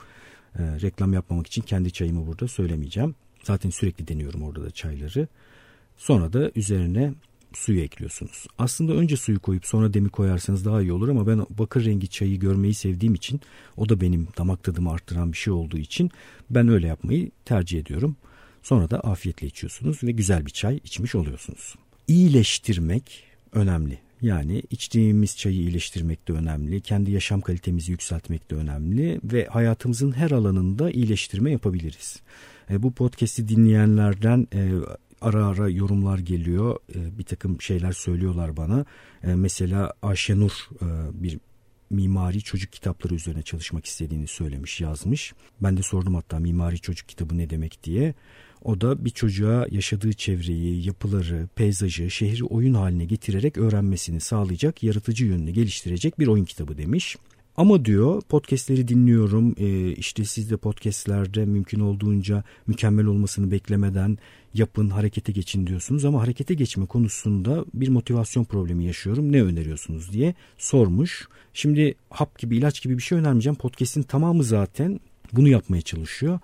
Ee, 0.56 0.82
reklam 0.82 1.14
yapmamak 1.14 1.48
için 1.48 1.62
kendi 1.62 1.92
çayımı 1.92 2.28
burada 2.28 2.48
söylemeyeceğim. 2.48 3.16
Zaten 3.44 3.70
sürekli 3.70 4.08
deniyorum 4.08 4.44
orada 4.44 4.64
da 4.64 4.72
çayları. 4.72 5.28
Sonra 5.98 6.34
da 6.34 6.52
üzerine 6.56 7.14
suyu 7.58 7.82
ekliyorsunuz. 7.82 8.48
Aslında 8.58 8.94
önce 8.94 9.18
suyu 9.18 9.40
koyup 9.40 9.66
sonra 9.66 9.94
demi 9.94 10.10
koyarsanız 10.10 10.66
daha 10.66 10.82
iyi 10.82 10.92
olur 10.92 11.10
ama 11.10 11.28
ben 11.28 11.46
bakır 11.50 11.86
rengi 11.86 12.08
çayı 12.08 12.40
görmeyi 12.40 12.74
sevdiğim 12.74 13.16
için 13.16 13.42
o 13.78 13.90
da 13.90 14.02
benim 14.02 14.28
damak 14.38 14.64
tadımı 14.64 14.92
arttıran 14.92 15.32
bir 15.32 15.38
şey 15.38 15.54
olduğu 15.54 15.78
için 15.78 16.12
ben 16.50 16.68
öyle 16.68 16.88
yapmayı 16.88 17.32
tercih 17.46 17.80
ediyorum. 17.80 18.16
Sonra 18.64 18.90
da 18.90 19.00
afiyetle 19.00 19.48
içiyorsunuz 19.48 20.04
ve 20.04 20.12
güzel 20.12 20.46
bir 20.46 20.52
çay 20.52 20.80
içmiş 20.84 21.16
oluyorsunuz. 21.16 21.76
İyileştirmek 22.08 23.24
önemli. 23.54 24.00
Yani 24.22 24.64
içtiğimiz 24.70 25.38
çayı 25.38 25.56
iyileştirmek 25.56 26.28
de 26.28 26.34
önemli. 26.34 26.82
Kendi 26.82 27.12
yaşam 27.12 27.42
kalitemizi 27.42 27.92
yükseltmek 27.92 28.52
de 28.52 28.56
önemli 28.56 29.20
ve 29.24 29.46
hayatımızın 29.46 30.12
her 30.12 30.32
alanında 30.32 30.92
iyileştirme 30.92 31.52
yapabiliriz. 31.52 32.22
E, 32.70 32.84
bu 32.84 32.94
podcast'i 32.94 33.48
dinleyenlerden 33.48 34.48
e, 34.54 34.72
ara 35.22 35.46
ara 35.46 35.70
yorumlar 35.70 36.20
geliyor. 36.20 36.80
E, 36.96 37.18
bir 37.18 37.24
takım 37.24 37.62
şeyler 37.62 37.92
söylüyorlar 37.92 38.58
bana. 38.58 38.86
E, 39.24 39.36
mesela 39.36 39.94
Ayşenur 40.02 40.52
e, 40.82 40.88
bir 41.24 41.40
mimari 41.90 42.42
çocuk 42.42 42.72
kitapları 42.72 43.16
üzerine 43.16 43.42
çalışmak 43.42 43.86
istediğini 43.86 44.28
söylemiş, 44.28 44.82
yazmış. 44.82 45.34
Ben 45.62 45.78
de 45.78 45.82
sordum 45.82 46.16
hatta 46.16 46.40
mimari 46.40 46.80
çocuk 46.80 47.08
kitabı 47.08 47.38
ne 47.38 47.50
demek 47.50 47.84
diye. 47.84 48.14
O 48.64 48.82
da 48.82 49.06
bir 49.06 49.10
çocuğa 49.10 49.68
yaşadığı 49.72 50.14
çevreyi, 50.14 50.88
yapıları, 50.88 51.48
peyzajı, 51.56 52.12
şehri 52.12 52.44
oyun 52.44 52.74
haline 52.74 53.06
getirerek 53.06 53.58
öğrenmesini 53.58 54.20
sağlayacak, 54.20 54.84
yaratıcı 54.84 55.26
yönünü 55.26 55.52
geliştirecek 55.52 56.20
bir 56.20 56.28
oyun 56.28 56.46
kitabı 56.46 56.78
demiş. 56.78 57.18
Ama 57.58 57.86
diyor 57.86 58.22
podcastleri 58.22 58.88
dinliyorum 58.88 59.56
e, 59.58 59.92
işte 59.92 60.26
siz 60.26 60.52
de 60.52 60.58
podcastlerde 60.58 61.46
mümkün 61.46 61.80
olduğunca 61.80 62.44
mükemmel 62.68 63.06
olmasını 63.06 63.52
beklemeden 63.52 64.18
yapın 64.54 64.90
harekete 64.90 65.32
geçin 65.32 65.68
diyorsunuz 65.68 66.06
ama 66.06 66.22
harekete 66.22 66.54
geçme 66.54 66.86
konusunda 66.86 67.66
bir 67.74 67.90
motivasyon 67.90 68.44
problemi 68.44 68.86
yaşıyorum 68.86 69.32
ne 69.32 69.44
öneriyorsunuz 69.44 70.12
diye 70.12 70.36
sormuş. 70.58 71.28
Şimdi 71.54 71.96
hap 72.10 72.40
gibi 72.40 72.58
ilaç 72.58 72.82
gibi 72.82 72.98
bir 72.98 73.04
şey 73.04 73.18
önermeyeceğim 73.18 73.56
podcast'in 73.56 74.04
tamamı 74.04 74.44
zaten 74.44 75.00
bunu 75.34 75.48
yapmaya 75.48 75.82
çalışıyor. 75.82 76.40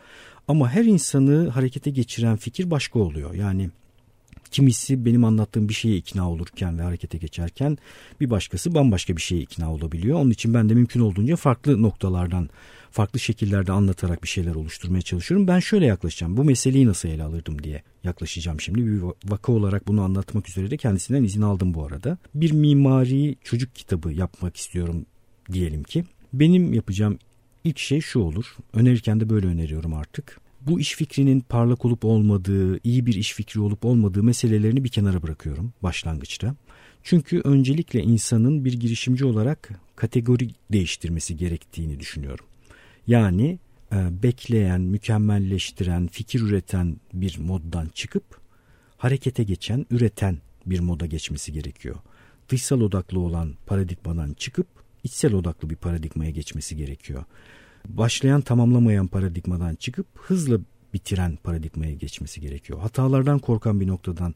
Ama 0.48 0.70
her 0.70 0.86
insanı 0.86 1.50
harekete 1.50 1.92
geçiren 1.92 2.38
fikir 2.38 2.72
başka 2.72 3.00
oluyor. 3.00 3.34
Yani 3.34 3.70
Kimisi 4.54 5.06
benim 5.06 5.24
anlattığım 5.24 5.70
bir 5.70 5.74
şeye 5.74 5.96
ikna 5.98 6.32
olurken 6.32 6.80
ve 6.80 6.84
harekete 6.84 7.18
geçerken 7.18 7.78
bir 8.22 8.30
başkası 8.30 8.76
bambaşka 8.76 9.18
bir 9.18 9.22
şeye 9.22 9.42
ikna 9.42 9.74
olabiliyor. 9.74 10.20
Onun 10.20 10.32
için 10.32 10.54
ben 10.54 10.70
de 10.70 10.74
mümkün 10.74 11.00
olduğunca 11.00 11.36
farklı 11.36 11.82
noktalardan, 11.82 12.50
farklı 12.92 13.20
şekillerde 13.20 13.72
anlatarak 13.72 14.24
bir 14.24 14.28
şeyler 14.28 14.56
oluşturmaya 14.56 15.02
çalışıyorum. 15.02 15.48
Ben 15.48 15.60
şöyle 15.60 15.86
yaklaşacağım. 15.86 16.38
Bu 16.38 16.44
meseleyi 16.44 16.88
nasıl 16.88 17.10
ele 17.10 17.24
alırdım 17.24 17.64
diye 17.64 17.84
yaklaşacağım 18.04 18.62
şimdi. 18.62 18.86
Bir 18.86 19.02
vaka 19.26 19.52
olarak 19.52 19.88
bunu 19.88 20.02
anlatmak 20.02 20.50
üzere 20.50 20.72
de 20.72 20.78
kendisinden 20.78 21.24
izin 21.24 21.42
aldım 21.42 21.74
bu 21.74 21.86
arada. 21.86 22.18
Bir 22.36 22.52
mimari 22.52 23.36
çocuk 23.44 23.76
kitabı 23.76 24.12
yapmak 24.12 24.58
istiyorum 24.58 25.06
diyelim 25.52 25.84
ki. 25.84 26.04
Benim 26.34 26.74
yapacağım 26.74 27.20
ilk 27.64 27.80
şey 27.80 28.02
şu 28.02 28.20
olur. 28.20 28.56
Önerirken 28.74 29.20
de 29.20 29.30
böyle 29.30 29.48
öneriyorum 29.48 29.94
artık 29.94 30.40
bu 30.68 30.80
iş 30.80 30.96
fikrinin 30.96 31.40
parlak 31.40 31.86
olup 31.86 32.06
olmadığı, 32.06 32.80
iyi 32.84 33.06
bir 33.06 33.14
iş 33.14 33.34
fikri 33.34 33.60
olup 33.60 33.86
olmadığı 33.86 34.24
meselelerini 34.24 34.84
bir 34.84 34.90
kenara 34.90 35.24
bırakıyorum 35.24 35.74
başlangıçta. 35.84 36.56
Çünkü 37.04 37.42
öncelikle 37.44 38.04
insanın 38.04 38.66
bir 38.66 38.74
girişimci 38.74 39.26
olarak 39.26 39.70
kategori 39.96 40.50
değiştirmesi 40.72 41.38
gerektiğini 41.38 42.00
düşünüyorum. 42.00 42.46
Yani 43.08 43.60
e, 43.92 44.24
bekleyen, 44.24 44.82
mükemmelleştiren, 44.82 46.08
fikir 46.08 46.42
üreten 46.42 46.98
bir 47.14 47.38
moddan 47.40 47.88
çıkıp 47.94 48.24
harekete 48.98 49.44
geçen, 49.44 49.86
üreten 49.92 50.38
bir 50.66 50.80
moda 50.80 51.06
geçmesi 51.06 51.54
gerekiyor. 51.54 51.96
Dışsal 52.50 52.82
odaklı 52.82 53.20
olan 53.20 53.54
paradigmadan 53.66 54.34
çıkıp 54.34 54.68
içsel 55.04 55.34
odaklı 55.34 55.70
bir 55.70 55.76
paradigmaya 55.76 56.32
geçmesi 56.32 56.78
gerekiyor. 56.78 57.24
Başlayan 57.90 58.42
tamamlamayan 58.42 59.08
paradigmadan 59.08 59.76
çıkıp 59.76 60.08
hızla 60.16 60.60
bitiren 60.94 61.38
paradigmaya 61.44 61.94
geçmesi 61.94 62.42
gerekiyor. 62.42 62.80
Hatalardan 62.80 63.40
korkan 63.40 63.82
bir 63.82 63.88
noktadan 63.88 64.36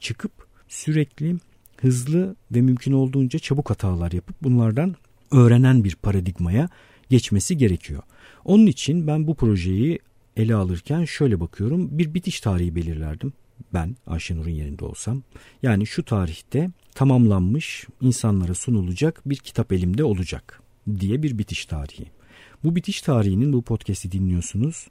çıkıp 0.00 0.32
sürekli 0.68 1.36
hızlı 1.76 2.36
ve 2.52 2.60
mümkün 2.60 2.92
olduğunca 2.92 3.38
çabuk 3.38 3.70
hatalar 3.70 4.12
yapıp 4.12 4.36
bunlardan 4.42 4.96
öğrenen 5.32 5.84
bir 5.84 5.94
paradigmaya 5.94 6.68
geçmesi 7.10 7.56
gerekiyor. 7.56 8.02
Onun 8.44 8.66
için 8.66 9.06
ben 9.06 9.26
bu 9.26 9.34
projeyi 9.34 9.98
ele 10.36 10.54
alırken 10.54 11.04
şöyle 11.04 11.40
bakıyorum. 11.40 11.98
Bir 11.98 12.14
bitiş 12.14 12.40
tarihi 12.40 12.74
belirlerdim. 12.74 13.32
Ben 13.74 13.96
Ayşenur'un 14.06 14.50
yerinde 14.50 14.84
olsam. 14.84 15.22
Yani 15.62 15.86
şu 15.86 16.04
tarihte 16.04 16.70
tamamlanmış 16.94 17.86
insanlara 18.00 18.54
sunulacak 18.54 19.22
bir 19.26 19.36
kitap 19.36 19.72
elimde 19.72 20.04
olacak 20.04 20.62
diye 21.00 21.22
bir 21.22 21.38
bitiş 21.38 21.66
tarihi. 21.66 22.19
Bu 22.64 22.76
bitiş 22.76 23.02
tarihinin 23.02 23.52
bu 23.52 23.62
podcast'i 23.62 24.12
dinliyorsunuz 24.12 24.86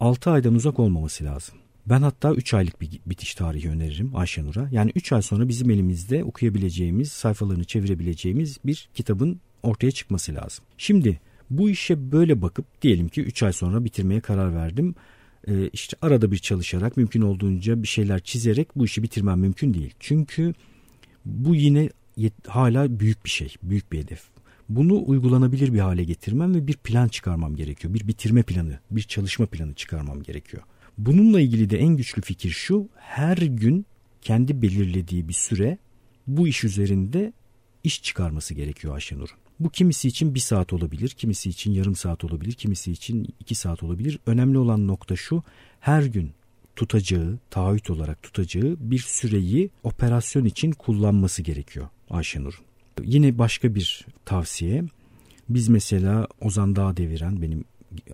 6 0.00 0.30
aydan 0.30 0.54
uzak 0.54 0.78
olmaması 0.78 1.24
lazım. 1.24 1.54
Ben 1.86 2.02
hatta 2.02 2.34
3 2.34 2.54
aylık 2.54 2.80
bir 2.80 3.00
bitiş 3.06 3.34
tarihi 3.34 3.70
öneririm 3.70 4.16
Ayşenur'a. 4.16 4.68
Yani 4.72 4.92
3 4.94 5.12
ay 5.12 5.22
sonra 5.22 5.48
bizim 5.48 5.70
elimizde 5.70 6.24
okuyabileceğimiz, 6.24 7.12
sayfalarını 7.12 7.64
çevirebileceğimiz 7.64 8.58
bir 8.64 8.88
kitabın 8.94 9.40
ortaya 9.62 9.90
çıkması 9.90 10.34
lazım. 10.34 10.64
Şimdi 10.78 11.20
bu 11.50 11.70
işe 11.70 12.12
böyle 12.12 12.42
bakıp 12.42 12.82
diyelim 12.82 13.08
ki 13.08 13.22
3 13.22 13.42
ay 13.42 13.52
sonra 13.52 13.84
bitirmeye 13.84 14.20
karar 14.20 14.54
verdim. 14.54 14.94
Ee, 15.48 15.68
işte 15.72 15.96
arada 16.02 16.32
bir 16.32 16.38
çalışarak 16.38 16.96
mümkün 16.96 17.20
olduğunca 17.20 17.82
bir 17.82 17.88
şeyler 17.88 18.20
çizerek 18.20 18.68
bu 18.76 18.84
işi 18.84 19.02
bitirmem 19.02 19.40
mümkün 19.40 19.74
değil. 19.74 19.94
Çünkü 20.00 20.54
bu 21.24 21.54
yine 21.54 21.90
hala 22.46 23.00
büyük 23.00 23.24
bir 23.24 23.30
şey, 23.30 23.54
büyük 23.62 23.92
bir 23.92 23.98
hedef. 23.98 24.37
Bunu 24.68 25.02
uygulanabilir 25.06 25.72
bir 25.72 25.78
hale 25.78 26.04
getirmem 26.04 26.54
ve 26.54 26.66
bir 26.66 26.76
plan 26.76 27.08
çıkarmam 27.08 27.56
gerekiyor. 27.56 27.94
Bir 27.94 28.08
bitirme 28.08 28.42
planı, 28.42 28.78
bir 28.90 29.02
çalışma 29.02 29.46
planı 29.46 29.74
çıkarmam 29.74 30.22
gerekiyor. 30.22 30.62
Bununla 30.98 31.40
ilgili 31.40 31.70
de 31.70 31.78
en 31.78 31.96
güçlü 31.96 32.22
fikir 32.22 32.50
şu. 32.50 32.88
Her 32.96 33.36
gün 33.36 33.86
kendi 34.22 34.62
belirlediği 34.62 35.28
bir 35.28 35.32
süre 35.32 35.78
bu 36.26 36.48
iş 36.48 36.64
üzerinde 36.64 37.32
iş 37.84 38.02
çıkarması 38.02 38.54
gerekiyor 38.54 38.94
Ayşenur'un. 38.94 39.36
Bu 39.60 39.70
kimisi 39.70 40.08
için 40.08 40.34
bir 40.34 40.40
saat 40.40 40.72
olabilir, 40.72 41.08
kimisi 41.08 41.50
için 41.50 41.72
yarım 41.72 41.96
saat 41.96 42.24
olabilir, 42.24 42.52
kimisi 42.52 42.92
için 42.92 43.34
iki 43.40 43.54
saat 43.54 43.82
olabilir. 43.82 44.18
Önemli 44.26 44.58
olan 44.58 44.86
nokta 44.86 45.16
şu, 45.16 45.42
her 45.80 46.02
gün 46.02 46.32
tutacağı, 46.76 47.38
taahhüt 47.50 47.90
olarak 47.90 48.22
tutacağı 48.22 48.76
bir 48.80 48.98
süreyi 48.98 49.70
operasyon 49.82 50.44
için 50.44 50.72
kullanması 50.72 51.42
gerekiyor 51.42 51.88
Ayşenur'un. 52.10 52.67
Yine 53.04 53.38
başka 53.38 53.74
bir 53.74 54.06
tavsiye. 54.24 54.84
Biz 55.48 55.68
mesela 55.68 56.26
Ozan 56.40 56.76
Dağ 56.76 56.96
deviren 56.96 57.42
benim 57.42 57.64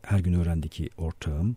her 0.03 0.19
gün 0.19 0.33
öğrendeki 0.33 0.91
ortağım. 0.97 1.57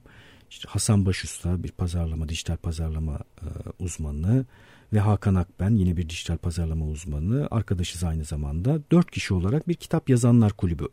İşte 0.49 0.69
Hasan 0.69 1.05
Başusta 1.05 1.63
bir 1.63 1.71
pazarlama, 1.71 2.29
dijital 2.29 2.57
pazarlama 2.57 3.19
e, 3.41 3.47
uzmanı 3.79 4.45
ve 4.93 4.99
Hakan 4.99 5.35
Akben 5.35 5.75
yine 5.75 5.97
bir 5.97 6.09
dijital 6.09 6.37
pazarlama 6.37 6.85
uzmanı. 6.85 7.47
Arkadaşız 7.51 8.03
aynı 8.03 8.23
zamanda. 8.23 8.79
Dört 8.91 9.11
kişi 9.11 9.33
olarak 9.33 9.67
bir 9.67 9.73
kitap 9.73 10.09
yazanlar 10.09 10.53
kulübü 10.53 10.87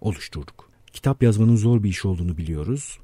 oluşturduk. 0.00 0.70
Kitap 0.92 1.22
yazmanın 1.22 1.56
zor 1.56 1.82
bir 1.82 1.88
iş 1.88 2.04
olduğunu 2.04 2.36
biliyoruz. 2.36 2.98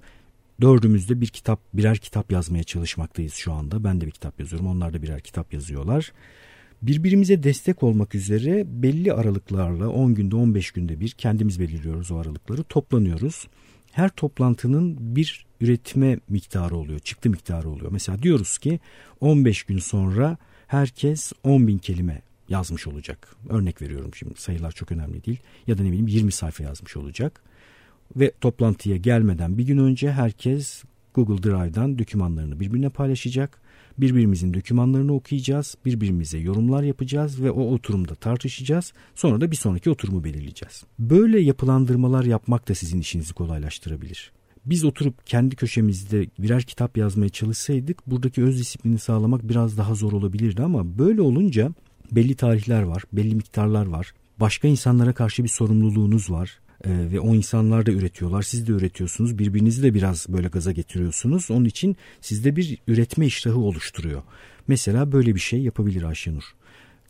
Dördümüz 0.60 1.08
de 1.08 1.20
bir 1.20 1.26
kitap, 1.26 1.60
birer 1.74 1.98
kitap 1.98 2.32
yazmaya 2.32 2.64
çalışmaktayız 2.64 3.34
şu 3.34 3.52
anda. 3.52 3.84
Ben 3.84 4.00
de 4.00 4.06
bir 4.06 4.10
kitap 4.10 4.40
yazıyorum. 4.40 4.66
Onlar 4.68 4.92
da 4.92 5.02
birer 5.02 5.20
kitap 5.20 5.52
yazıyorlar. 5.52 6.12
Birbirimize 6.86 7.42
destek 7.42 7.82
olmak 7.82 8.14
üzere 8.14 8.64
belli 8.66 9.12
aralıklarla 9.12 9.88
10 9.88 10.14
günde 10.14 10.36
15 10.36 10.70
günde 10.70 11.00
bir 11.00 11.10
kendimiz 11.10 11.60
belirliyoruz 11.60 12.10
o 12.10 12.16
aralıkları 12.16 12.62
toplanıyoruz. 12.62 13.48
Her 13.92 14.08
toplantının 14.08 15.16
bir 15.16 15.46
üretme 15.60 16.18
miktarı 16.28 16.76
oluyor, 16.76 16.98
çıktı 16.98 17.30
miktarı 17.30 17.68
oluyor. 17.68 17.92
Mesela 17.92 18.22
diyoruz 18.22 18.58
ki 18.58 18.80
15 19.20 19.62
gün 19.62 19.78
sonra 19.78 20.36
herkes 20.66 21.32
10 21.42 21.66
bin 21.66 21.78
kelime 21.78 22.22
yazmış 22.48 22.86
olacak. 22.86 23.36
Örnek 23.48 23.82
veriyorum 23.82 24.10
şimdi 24.14 24.40
sayılar 24.40 24.72
çok 24.72 24.92
önemli 24.92 25.24
değil. 25.24 25.38
Ya 25.66 25.78
da 25.78 25.82
ne 25.82 25.88
bileyim 25.88 26.08
20 26.08 26.32
sayfa 26.32 26.64
yazmış 26.64 26.96
olacak. 26.96 27.42
Ve 28.16 28.32
toplantıya 28.40 28.96
gelmeden 28.96 29.58
bir 29.58 29.66
gün 29.66 29.78
önce 29.78 30.12
herkes 30.12 30.84
Google 31.14 31.42
Drive'dan 31.42 31.98
dokümanlarını 31.98 32.60
birbirine 32.60 32.88
paylaşacak 32.88 33.63
Birbirimizin 33.98 34.54
dokümanlarını 34.54 35.14
okuyacağız, 35.14 35.74
birbirimize 35.84 36.38
yorumlar 36.38 36.82
yapacağız 36.82 37.42
ve 37.42 37.50
o 37.50 37.62
oturumda 37.74 38.14
tartışacağız. 38.14 38.92
Sonra 39.14 39.40
da 39.40 39.50
bir 39.50 39.56
sonraki 39.56 39.90
oturumu 39.90 40.24
belirleyeceğiz. 40.24 40.84
Böyle 40.98 41.40
yapılandırmalar 41.40 42.24
yapmak 42.24 42.68
da 42.68 42.74
sizin 42.74 43.00
işinizi 43.00 43.34
kolaylaştırabilir. 43.34 44.32
Biz 44.66 44.84
oturup 44.84 45.26
kendi 45.26 45.56
köşemizde 45.56 46.26
birer 46.38 46.62
kitap 46.62 46.96
yazmaya 46.96 47.28
çalışsaydık 47.28 48.06
buradaki 48.06 48.42
öz 48.42 48.58
disiplini 48.58 48.98
sağlamak 48.98 49.48
biraz 49.48 49.78
daha 49.78 49.94
zor 49.94 50.12
olabilirdi 50.12 50.62
ama 50.62 50.98
böyle 50.98 51.22
olunca 51.22 51.72
belli 52.12 52.34
tarihler 52.34 52.82
var, 52.82 53.02
belli 53.12 53.34
miktarlar 53.34 53.86
var. 53.86 54.12
Başka 54.40 54.68
insanlara 54.68 55.12
karşı 55.12 55.44
bir 55.44 55.48
sorumluluğunuz 55.48 56.30
var 56.30 56.58
ee, 56.84 56.90
ve 56.90 57.20
o 57.20 57.34
insanlar 57.34 57.86
da 57.86 57.90
üretiyorlar. 57.90 58.42
Siz 58.42 58.68
de 58.68 58.72
üretiyorsunuz. 58.72 59.38
Birbirinizi 59.38 59.82
de 59.82 59.94
biraz 59.94 60.26
böyle 60.28 60.48
gaza 60.48 60.72
getiriyorsunuz. 60.72 61.50
Onun 61.50 61.64
için 61.64 61.96
sizde 62.20 62.56
bir 62.56 62.78
üretme 62.88 63.26
iştahı 63.26 63.58
oluşturuyor. 63.58 64.22
Mesela 64.68 65.12
böyle 65.12 65.34
bir 65.34 65.40
şey 65.40 65.62
yapabilir 65.62 66.02
Ayşenur. 66.02 66.44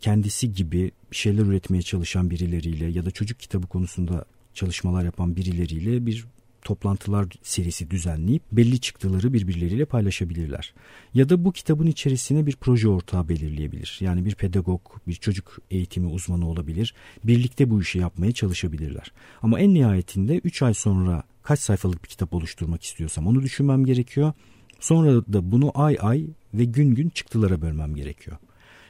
Kendisi 0.01 0.53
gibi 0.53 0.91
bir 1.11 1.17
şeyler 1.17 1.43
üretmeye 1.43 1.83
çalışan 1.83 2.31
birileriyle 2.31 2.87
ya 2.87 3.05
da 3.05 3.11
çocuk 3.11 3.41
kitabı 3.41 3.67
konusunda 3.67 4.25
çalışmalar 4.55 5.05
yapan 5.05 5.37
birileriyle 5.37 6.07
bir 6.07 6.25
toplantılar 6.65 7.27
serisi 7.43 7.91
düzenleyip 7.91 8.43
belli 8.53 8.81
çıktıları 8.81 9.33
birbirleriyle 9.33 9.85
paylaşabilirler. 9.85 10.75
Ya 11.15 11.29
da 11.29 11.45
bu 11.45 11.53
kitabın 11.53 11.87
içerisine 11.87 12.47
bir 12.47 12.57
proje 12.57 12.89
ortağı 12.89 13.29
belirleyebilir. 13.29 13.99
Yani 14.01 14.25
bir 14.25 14.35
pedagog, 14.35 14.81
bir 15.09 15.15
çocuk 15.15 15.59
eğitimi 15.71 16.07
uzmanı 16.07 16.49
olabilir. 16.49 16.95
Birlikte 17.25 17.71
bu 17.71 17.83
işi 17.83 17.99
yapmaya 17.99 18.33
çalışabilirler. 18.33 19.13
Ama 19.43 19.61
en 19.61 19.75
nihayetinde 19.75 20.39
3 20.39 20.63
ay 20.63 20.75
sonra 20.75 21.23
kaç 21.43 21.61
sayfalık 21.61 22.05
bir 22.05 22.09
kitap 22.09 22.35
oluşturmak 22.35 22.83
istiyorsam 22.83 23.27
onu 23.27 23.43
düşünmem 23.43 23.85
gerekiyor. 23.85 24.33
Sonra 24.81 25.13
da 25.13 25.53
bunu 25.53 25.73
ay 25.75 25.97
ay 26.01 26.27
ve 26.55 26.65
gün 26.65 26.95
gün 26.95 27.09
çıktılara 27.09 27.63
bölmem 27.63 27.95
gerekiyor. 27.95 28.37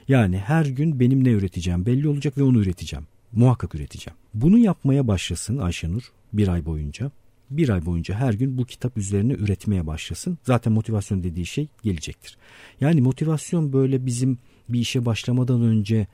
Yani 0.08 0.38
her 0.38 0.66
gün 0.66 1.00
benim 1.00 1.24
ne 1.24 1.30
üreteceğim 1.30 1.86
belli 1.86 2.08
olacak 2.08 2.38
ve 2.38 2.42
onu 2.42 2.58
üreteceğim. 2.58 3.06
Muhakkak 3.32 3.74
üreteceğim. 3.74 4.16
Bunu 4.34 4.58
yapmaya 4.58 5.08
başlasın 5.08 5.58
Ayşenur 5.58 6.12
bir 6.32 6.48
ay 6.48 6.64
boyunca 6.64 7.10
bir 7.56 7.68
ay 7.68 7.86
boyunca 7.86 8.14
her 8.14 8.34
gün 8.34 8.58
bu 8.58 8.64
kitap 8.64 8.96
üzerine 8.96 9.32
üretmeye 9.32 9.86
başlasın. 9.86 10.38
Zaten 10.42 10.72
motivasyon 10.72 11.22
dediği 11.22 11.46
şey 11.46 11.68
gelecektir. 11.82 12.36
Yani 12.80 13.00
motivasyon 13.00 13.72
böyle 13.72 14.06
bizim 14.06 14.38
bir 14.68 14.80
işe 14.80 15.04
başlamadan 15.04 15.62
önce 15.62 16.06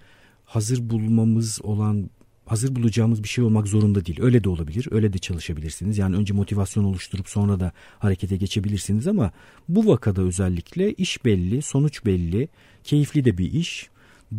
hazır 0.45 0.91
bulmamız 0.91 1.61
olan 1.63 2.11
hazır 2.47 2.77
bulacağımız 2.77 3.23
bir 3.23 3.29
şey 3.29 3.45
olmak 3.45 3.69
zorunda 3.69 4.07
değil. 4.07 4.23
Öyle 4.23 4.45
de 4.45 4.49
olabilir. 4.49 4.89
Öyle 4.91 5.13
de 5.13 5.19
çalışabilirsiniz. 5.19 5.99
Yani 5.99 6.17
önce 6.17 6.35
motivasyon 6.35 6.85
oluşturup 6.85 7.29
sonra 7.29 7.61
da 7.61 7.73
harekete 7.99 8.37
geçebilirsiniz 8.37 9.07
ama 9.07 9.33
bu 9.69 9.87
vakada 9.87 10.23
özellikle 10.23 10.93
iş 10.93 11.25
belli, 11.25 11.63
sonuç 11.63 12.05
belli, 12.05 12.49
keyifli 12.85 13.25
de 13.25 13.39
bir 13.39 13.53
iş. 13.53 13.91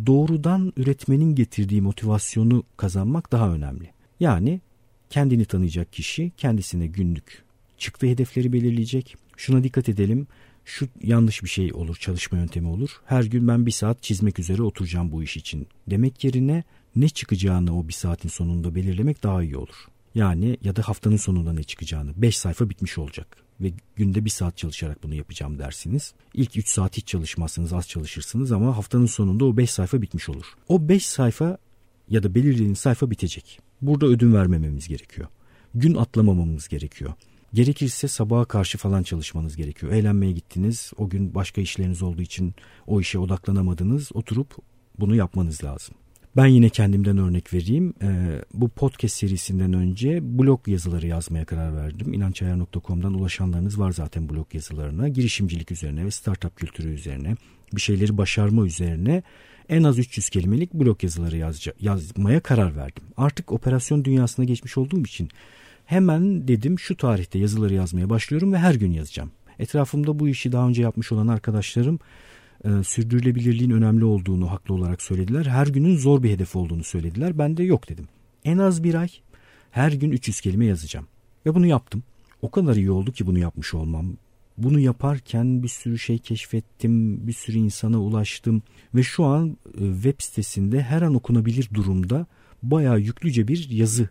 Doğrudan 0.06 0.72
üretmenin 0.76 1.34
getirdiği 1.34 1.82
motivasyonu 1.82 2.64
kazanmak 2.76 3.32
daha 3.32 3.52
önemli. 3.52 3.90
Yani 4.20 4.60
Kendini 5.12 5.44
tanıyacak 5.44 5.92
kişi 5.92 6.32
kendisine 6.36 6.86
günlük 6.86 7.42
çıktı 7.78 8.06
hedefleri 8.06 8.52
belirleyecek. 8.52 9.16
Şuna 9.36 9.64
dikkat 9.64 9.88
edelim. 9.88 10.26
Şu 10.64 10.88
yanlış 11.02 11.42
bir 11.42 11.48
şey 11.48 11.72
olur, 11.72 11.96
çalışma 11.96 12.38
yöntemi 12.38 12.68
olur. 12.68 12.90
Her 13.04 13.24
gün 13.24 13.48
ben 13.48 13.66
bir 13.66 13.70
saat 13.70 14.02
çizmek 14.02 14.38
üzere 14.38 14.62
oturacağım 14.62 15.12
bu 15.12 15.22
iş 15.22 15.36
için. 15.36 15.66
Demek 15.90 16.24
yerine 16.24 16.64
ne 16.96 17.08
çıkacağını 17.08 17.78
o 17.78 17.88
bir 17.88 17.92
saatin 17.92 18.28
sonunda 18.28 18.74
belirlemek 18.74 19.22
daha 19.22 19.42
iyi 19.42 19.56
olur. 19.56 19.88
Yani 20.14 20.56
ya 20.62 20.76
da 20.76 20.82
haftanın 20.82 21.16
sonunda 21.16 21.52
ne 21.52 21.62
çıkacağını. 21.62 22.12
5 22.16 22.38
sayfa 22.38 22.70
bitmiş 22.70 22.98
olacak 22.98 23.36
ve 23.60 23.72
günde 23.96 24.24
bir 24.24 24.30
saat 24.30 24.56
çalışarak 24.56 25.02
bunu 25.02 25.14
yapacağım 25.14 25.58
dersiniz. 25.58 26.14
İlk 26.34 26.56
3 26.56 26.68
saat 26.68 26.96
hiç 26.96 27.06
çalışmazsınız, 27.06 27.72
az 27.72 27.88
çalışırsınız 27.88 28.52
ama 28.52 28.76
haftanın 28.76 29.06
sonunda 29.06 29.44
o 29.44 29.56
5 29.56 29.70
sayfa 29.70 30.02
bitmiş 30.02 30.28
olur. 30.28 30.46
O 30.68 30.88
5 30.88 31.06
sayfa 31.06 31.58
ya 32.08 32.22
da 32.22 32.34
belirlediğiniz 32.34 32.78
sayfa 32.78 33.10
bitecek. 33.10 33.71
Burada 33.82 34.06
ödün 34.06 34.34
vermememiz 34.34 34.88
gerekiyor. 34.88 35.28
Gün 35.74 35.94
atlamamamız 35.94 36.68
gerekiyor. 36.68 37.12
Gerekirse 37.54 38.08
sabaha 38.08 38.44
karşı 38.44 38.78
falan 38.78 39.02
çalışmanız 39.02 39.56
gerekiyor. 39.56 39.92
Eğlenmeye 39.92 40.32
gittiniz, 40.32 40.92
o 40.96 41.08
gün 41.08 41.34
başka 41.34 41.60
işleriniz 41.60 42.02
olduğu 42.02 42.22
için 42.22 42.54
o 42.86 43.00
işe 43.00 43.18
odaklanamadınız. 43.18 44.10
Oturup 44.14 44.56
bunu 44.98 45.16
yapmanız 45.16 45.64
lazım. 45.64 45.94
Ben 46.36 46.46
yine 46.46 46.68
kendimden 46.68 47.18
örnek 47.18 47.54
vereyim. 47.54 47.94
Ee, 48.02 48.44
bu 48.54 48.68
podcast 48.68 49.14
serisinden 49.16 49.72
önce 49.72 50.38
blog 50.38 50.68
yazıları 50.68 51.06
yazmaya 51.06 51.44
karar 51.44 51.76
verdim. 51.76 52.12
İnançayar.com'dan 52.12 53.14
ulaşanlarınız 53.14 53.78
var 53.78 53.92
zaten 53.92 54.28
blog 54.28 54.54
yazılarına. 54.54 55.08
Girişimcilik 55.08 55.72
üzerine 55.72 56.04
ve 56.04 56.10
startup 56.10 56.56
kültürü 56.56 56.88
üzerine, 56.88 57.36
bir 57.72 57.80
şeyleri 57.80 58.18
başarma 58.18 58.66
üzerine 58.66 59.22
en 59.68 59.82
az 59.82 59.98
300 59.98 60.30
kelimelik 60.30 60.74
blog 60.74 61.04
yazıları 61.04 61.36
yazca, 61.36 61.72
yazmaya 61.80 62.40
karar 62.40 62.76
verdim. 62.76 63.02
Artık 63.16 63.52
operasyon 63.52 64.04
dünyasına 64.04 64.44
geçmiş 64.44 64.78
olduğum 64.78 65.00
için 65.00 65.28
hemen 65.84 66.48
dedim 66.48 66.78
şu 66.78 66.96
tarihte 66.96 67.38
yazıları 67.38 67.74
yazmaya 67.74 68.10
başlıyorum 68.10 68.52
ve 68.52 68.58
her 68.58 68.74
gün 68.74 68.92
yazacağım. 68.92 69.30
Etrafımda 69.58 70.18
bu 70.18 70.28
işi 70.28 70.52
daha 70.52 70.68
önce 70.68 70.82
yapmış 70.82 71.12
olan 71.12 71.28
arkadaşlarım 71.28 71.98
e, 72.64 72.68
sürdürülebilirliğin 72.84 73.70
önemli 73.70 74.04
olduğunu 74.04 74.50
haklı 74.50 74.74
olarak 74.74 75.02
söylediler. 75.02 75.46
Her 75.46 75.66
günün 75.66 75.96
zor 75.96 76.22
bir 76.22 76.30
hedef 76.30 76.56
olduğunu 76.56 76.84
söylediler. 76.84 77.38
Ben 77.38 77.56
de 77.56 77.62
yok 77.62 77.88
dedim. 77.88 78.08
En 78.44 78.58
az 78.58 78.84
bir 78.84 78.94
ay 78.94 79.08
her 79.70 79.92
gün 79.92 80.10
300 80.10 80.40
kelime 80.40 80.66
yazacağım. 80.66 81.06
Ve 81.46 81.54
bunu 81.54 81.66
yaptım. 81.66 82.02
O 82.42 82.50
kadar 82.50 82.76
iyi 82.76 82.90
oldu 82.90 83.12
ki 83.12 83.26
bunu 83.26 83.38
yapmış 83.38 83.74
olmam. 83.74 84.16
Bunu 84.58 84.80
yaparken 84.80 85.62
bir 85.62 85.68
sürü 85.68 85.98
şey 85.98 86.18
keşfettim, 86.18 87.26
bir 87.26 87.32
sürü 87.32 87.58
insana 87.58 88.00
ulaştım 88.00 88.62
ve 88.94 89.02
şu 89.02 89.24
an 89.24 89.56
e, 89.78 89.92
web 89.92 90.14
sitesinde 90.18 90.82
her 90.82 91.02
an 91.02 91.14
okunabilir 91.14 91.68
durumda 91.74 92.26
bayağı 92.62 93.00
yüklüce 93.00 93.48
bir 93.48 93.70
yazı 93.70 94.08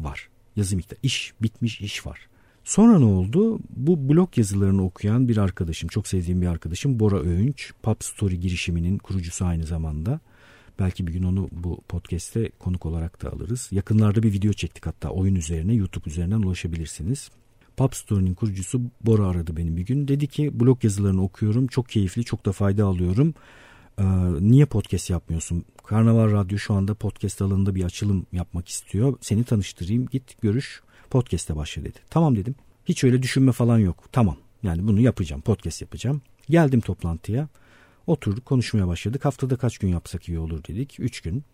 var. 0.00 0.28
Yazı 0.56 0.76
miktarı, 0.76 1.00
iş, 1.02 1.32
bitmiş 1.42 1.80
iş 1.80 2.06
var. 2.06 2.28
Sonra 2.64 2.98
ne 2.98 3.04
oldu? 3.04 3.58
Bu 3.70 4.08
blog 4.08 4.38
yazılarını 4.38 4.84
okuyan 4.84 5.28
bir 5.28 5.36
arkadaşım, 5.36 5.88
çok 5.88 6.08
sevdiğim 6.08 6.42
bir 6.42 6.46
arkadaşım 6.46 7.00
Bora 7.00 7.20
Öğünç, 7.20 7.72
Pub 7.82 7.96
Story 8.00 8.40
girişiminin 8.40 8.98
kurucusu 8.98 9.44
aynı 9.44 9.64
zamanda. 9.64 10.20
Belki 10.78 11.06
bir 11.06 11.12
gün 11.12 11.22
onu 11.22 11.48
bu 11.52 11.80
podcast'te 11.88 12.50
konuk 12.58 12.86
olarak 12.86 13.22
da 13.22 13.32
alırız. 13.32 13.68
Yakınlarda 13.72 14.22
bir 14.22 14.32
video 14.32 14.52
çektik 14.52 14.86
hatta 14.86 15.08
oyun 15.08 15.34
üzerine 15.34 15.74
YouTube 15.74 16.10
üzerinden 16.10 16.42
ulaşabilirsiniz. 16.42 17.30
Pub 17.76 17.92
Story'nin 17.92 18.34
kurucusu 18.34 18.80
Bora 19.00 19.26
aradı 19.26 19.56
beni 19.56 19.76
bir 19.76 19.82
gün. 19.82 20.08
Dedi 20.08 20.26
ki 20.26 20.60
blog 20.60 20.84
yazılarını 20.84 21.22
okuyorum. 21.22 21.66
Çok 21.66 21.88
keyifli, 21.88 22.24
çok 22.24 22.46
da 22.46 22.52
fayda 22.52 22.84
alıyorum. 22.84 23.34
Ee, 23.98 24.04
niye 24.40 24.66
podcast 24.66 25.10
yapmıyorsun? 25.10 25.64
Karnaval 25.86 26.32
Radyo 26.32 26.58
şu 26.58 26.74
anda 26.74 26.94
podcast 26.94 27.42
alanında 27.42 27.74
bir 27.74 27.84
açılım 27.84 28.26
yapmak 28.32 28.68
istiyor. 28.68 29.18
Seni 29.20 29.44
tanıştırayım, 29.44 30.06
git 30.06 30.42
görüş 30.42 30.82
podcast'e 31.10 31.56
başla 31.56 31.84
dedi. 31.84 31.98
Tamam 32.10 32.36
dedim. 32.36 32.54
Hiç 32.84 33.04
öyle 33.04 33.22
düşünme 33.22 33.52
falan 33.52 33.78
yok. 33.78 34.04
Tamam 34.12 34.36
yani 34.62 34.86
bunu 34.86 35.00
yapacağım 35.00 35.42
podcast 35.42 35.82
yapacağım. 35.82 36.22
Geldim 36.50 36.80
toplantıya. 36.80 37.48
Oturduk 38.06 38.44
konuşmaya 38.44 38.88
başladık. 38.88 39.24
Haftada 39.24 39.56
kaç 39.56 39.78
gün 39.78 39.88
yapsak 39.88 40.28
iyi 40.28 40.38
olur 40.38 40.64
dedik. 40.64 41.00
Üç 41.00 41.20
gün. 41.20 41.44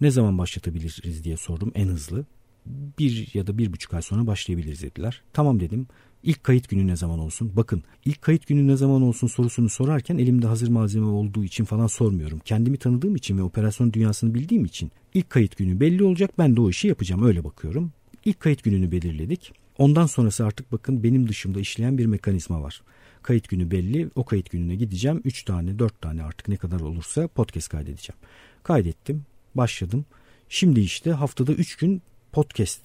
Ne 0.00 0.10
zaman 0.10 0.38
başlatabiliriz 0.38 1.24
diye 1.24 1.36
sordum 1.36 1.72
en 1.74 1.88
hızlı. 1.88 2.24
Bir 2.66 3.30
ya 3.34 3.46
da 3.46 3.58
bir 3.58 3.72
buçuk 3.72 3.94
ay 3.94 4.02
sonra 4.02 4.26
başlayabiliriz 4.26 4.82
dediler. 4.82 5.22
Tamam 5.32 5.60
dedim. 5.60 5.86
İlk 6.22 6.44
kayıt 6.44 6.68
günü 6.68 6.86
ne 6.86 6.96
zaman 6.96 7.18
olsun? 7.18 7.52
Bakın 7.56 7.82
ilk 8.04 8.22
kayıt 8.22 8.46
günü 8.46 8.66
ne 8.66 8.76
zaman 8.76 9.02
olsun 9.02 9.26
sorusunu 9.26 9.68
sorarken 9.68 10.18
elimde 10.18 10.46
hazır 10.46 10.68
malzeme 10.68 11.06
olduğu 11.06 11.44
için 11.44 11.64
falan 11.64 11.86
sormuyorum. 11.86 12.40
Kendimi 12.44 12.76
tanıdığım 12.76 13.16
için 13.16 13.38
ve 13.38 13.42
operasyon 13.42 13.92
dünyasını 13.92 14.34
bildiğim 14.34 14.64
için 14.64 14.92
ilk 15.14 15.30
kayıt 15.30 15.56
günü 15.56 15.80
belli 15.80 16.04
olacak. 16.04 16.30
Ben 16.38 16.56
de 16.56 16.60
o 16.60 16.70
işi 16.70 16.88
yapacağım 16.88 17.22
öyle 17.22 17.44
bakıyorum. 17.44 17.92
İlk 18.24 18.40
kayıt 18.40 18.64
gününü 18.64 18.92
belirledik. 18.92 19.52
Ondan 19.78 20.06
sonrası 20.06 20.46
artık 20.46 20.72
bakın 20.72 21.02
benim 21.02 21.28
dışımda 21.28 21.60
işleyen 21.60 21.98
bir 21.98 22.06
mekanizma 22.06 22.62
var. 22.62 22.82
Kayıt 23.22 23.48
günü 23.48 23.70
belli. 23.70 24.10
O 24.14 24.24
kayıt 24.24 24.50
gününe 24.50 24.74
gideceğim. 24.74 25.20
3 25.24 25.42
tane 25.42 25.78
4 25.78 26.00
tane 26.00 26.22
artık 26.22 26.48
ne 26.48 26.56
kadar 26.56 26.80
olursa 26.80 27.28
podcast 27.28 27.68
kaydedeceğim. 27.68 28.18
Kaydettim. 28.62 29.24
Başladım. 29.54 30.04
Şimdi 30.48 30.80
işte 30.80 31.12
haftada 31.12 31.52
3 31.52 31.76
gün 31.76 32.02
podcast 32.32 32.80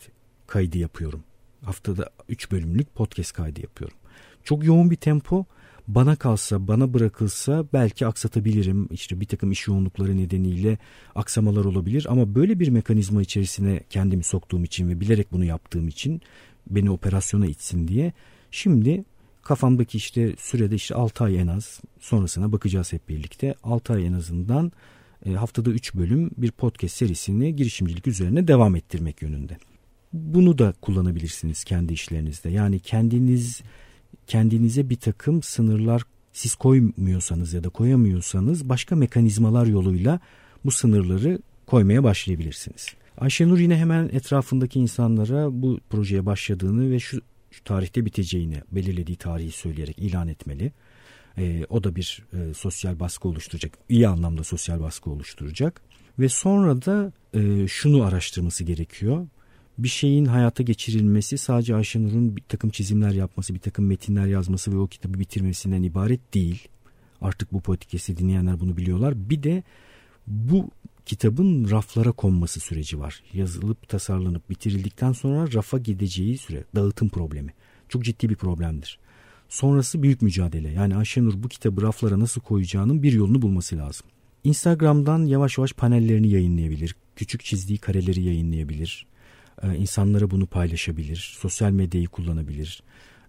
kaydı 0.48 0.78
yapıyorum. 0.78 1.24
Haftada 1.62 2.10
3 2.30 2.52
bölümlük 2.52 2.96
podcast 2.96 3.34
kaydı 3.34 3.62
yapıyorum. 3.62 3.98
Çok 4.44 4.64
yoğun 4.64 4.92
bir 4.92 4.96
tempo 4.96 5.46
bana 5.88 6.16
kalsa, 6.16 6.68
bana 6.68 6.94
bırakılsa 6.94 7.66
belki 7.74 8.08
aksatabilirim. 8.08 8.88
İşte 8.92 9.20
bir 9.20 9.26
takım 9.26 9.52
iş 9.52 9.68
yoğunlukları 9.68 10.18
nedeniyle 10.18 10.78
aksamalar 11.16 11.66
olabilir. 11.66 12.06
Ama 12.10 12.36
böyle 12.36 12.60
bir 12.60 12.68
mekanizma 12.68 13.22
içerisine 13.22 13.84
kendimi 13.90 14.24
soktuğum 14.24 14.64
için 14.64 14.90
ve 14.90 15.00
bilerek 15.00 15.32
bunu 15.32 15.46
yaptığım 15.46 15.88
için 15.88 16.22
beni 16.70 16.92
operasyona 16.92 17.46
itsin 17.46 17.88
diye 17.88 18.14
şimdi 18.52 19.04
kafamdaki 19.42 19.98
işte 19.98 20.36
sürede 20.38 20.76
işte 20.76 20.96
6 20.96 21.24
ay 21.24 21.40
en 21.40 21.48
az 21.48 21.82
sonrasına 22.00 22.52
bakacağız 22.52 22.94
hep 22.94 23.10
birlikte. 23.10 23.56
6 23.64 23.94
ay 23.94 24.06
en 24.06 24.14
azından 24.14 24.72
haftada 25.34 25.70
3 25.70 25.96
bölüm 25.96 26.32
bir 26.38 26.52
podcast 26.52 26.96
serisini 26.96 27.56
girişimcilik 27.56 28.08
üzerine 28.08 28.48
devam 28.48 28.76
ettirmek 28.76 29.22
yönünde. 29.22 29.58
Bunu 30.14 30.58
da 30.58 30.74
kullanabilirsiniz 30.82 31.64
kendi 31.64 31.94
işlerinizde. 31.94 32.50
Yani 32.50 32.80
kendiniz 32.80 33.62
kendinize 34.28 34.90
bir 34.90 34.96
takım 34.96 35.44
sınırlar 35.44 36.04
siz 36.34 36.56
koymuyorsanız 36.56 37.54
ya 37.54 37.64
da 37.64 37.70
koyamıyorsanız 37.70 38.70
başka 38.70 38.96
mekanizmalar 38.96 39.66
yoluyla 39.66 40.20
bu 40.66 40.72
sınırları 40.72 41.40
koymaya 41.66 42.04
başlayabilirsiniz. 42.04 42.88
Ayşenur 43.18 43.60
yine 43.60 43.78
hemen 43.78 44.10
etrafındaki 44.14 44.80
insanlara 44.80 45.62
bu 45.62 45.80
projeye 45.90 46.26
başladığını 46.26 46.92
ve 46.92 47.00
şu, 47.00 47.22
şu 47.52 47.64
tarihte 47.64 48.06
biteceğini 48.06 48.62
belirlediği 48.72 49.18
tarihi 49.18 49.52
söyleyerek 49.52 50.00
ilan 50.00 50.28
etmeli. 50.28 50.72
E, 51.38 51.66
o 51.70 51.84
da 51.84 51.96
bir 51.96 52.24
e, 52.34 52.54
sosyal 52.54 53.00
baskı 53.00 53.28
oluşturacak. 53.28 53.78
iyi 53.90 54.08
anlamda 54.08 54.44
sosyal 54.44 54.80
baskı 54.80 55.10
oluşturacak. 55.10 55.82
Ve 56.20 56.30
sonra 56.30 56.82
da 56.82 57.12
e, 57.34 57.68
şunu 57.68 58.04
araştırması 58.04 58.64
gerekiyor 58.64 59.28
bir 59.78 59.88
şeyin 59.88 60.26
hayata 60.26 60.64
geçirilmesi 60.64 61.38
sadece 61.38 61.76
Ayşenur'un 61.76 62.36
bir 62.36 62.42
takım 62.42 62.70
çizimler 62.70 63.12
yapması, 63.12 63.54
bir 63.54 63.60
takım 63.60 63.86
metinler 63.86 64.26
yazması 64.26 64.72
ve 64.72 64.78
o 64.78 64.88
kitabı 64.88 65.20
bitirmesinden 65.20 65.84
ibaret 65.84 66.34
değil. 66.34 66.68
Artık 67.22 67.54
bu 67.54 67.62
politikesi 67.62 68.18
dinleyenler 68.18 68.60
bunu 68.60 68.78
biliyorlar. 68.78 69.30
Bir 69.30 69.44
de 69.44 69.64
bu 70.28 70.70
kitabın 71.06 71.70
raflara 71.72 72.12
konması 72.12 72.60
süreci 72.60 73.00
var. 73.00 73.24
Yazılıp 73.34 73.90
tasarlanıp 73.90 74.50
bitirildikten 74.50 75.12
sonra 75.12 75.54
rafa 75.54 75.78
gideceği 75.78 76.38
süre, 76.38 76.64
dağıtım 76.76 77.10
problemi. 77.10 77.54
Çok 77.90 78.04
ciddi 78.04 78.30
bir 78.30 78.36
problemdir. 78.36 79.00
Sonrası 79.50 80.04
büyük 80.04 80.22
mücadele. 80.22 80.72
Yani 80.72 80.96
Ayşenur 80.96 81.44
bu 81.44 81.48
kitabı 81.48 81.82
raflara 81.82 82.20
nasıl 82.20 82.42
koyacağının 82.42 83.04
bir 83.04 83.14
yolunu 83.14 83.42
bulması 83.42 83.78
lazım. 83.78 84.08
Instagram'dan 84.44 85.26
yavaş 85.26 85.58
yavaş 85.58 85.74
panellerini 85.74 86.28
yayınlayabilir. 86.28 86.96
Küçük 87.16 87.44
çizdiği 87.44 87.78
kareleri 87.78 88.22
yayınlayabilir. 88.22 89.06
Ee, 89.64 89.76
insanlara 89.76 90.32
bunu 90.32 90.46
paylaşabilir, 90.46 91.36
sosyal 91.40 91.72
medyayı 91.72 92.08
kullanabilir. 92.08 92.84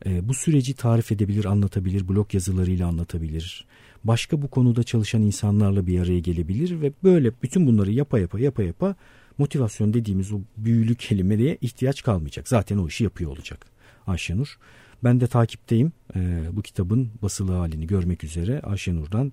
Ee, 0.07 0.29
bu 0.29 0.35
süreci 0.35 0.75
tarif 0.75 1.13
edebilir, 1.13 1.45
anlatabilir, 1.45 2.09
blog 2.09 2.35
yazılarıyla 2.35 2.87
anlatabilir. 2.87 3.67
Başka 4.05 4.43
bu 4.43 4.49
konuda 4.49 4.83
çalışan 4.83 5.23
insanlarla 5.23 5.87
bir 5.87 6.01
araya 6.01 6.19
gelebilir 6.19 6.81
ve 6.81 6.93
böyle 7.05 7.33
bütün 7.43 7.67
bunları 7.67 7.93
yapa 7.93 8.19
yapa 8.19 8.41
yapa 8.41 8.63
yapa 8.63 8.95
motivasyon 9.39 9.95
dediğimiz 9.95 10.33
o 10.33 10.41
büyülü 10.57 10.95
kelimeye 10.95 11.59
ihtiyaç 11.61 12.03
kalmayacak. 12.03 12.49
Zaten 12.49 12.79
o 12.79 12.89
işi 12.89 13.05
yapıyor 13.05 13.31
olacak 13.31 13.67
Ayşenur. 14.07 14.59
Ben 15.05 15.21
de 15.21 15.27
takipteyim. 15.27 15.93
Ee, 16.17 16.49
bu 16.53 16.63
kitabın 16.63 17.11
basılı 17.23 17.53
halini 17.53 17.87
görmek 17.87 18.25
üzere 18.25 18.61
Ayşenur'dan 18.61 19.33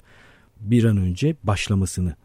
bir 0.59 0.83
an 0.83 0.97
önce 0.97 1.35
başlamasını 1.43 2.15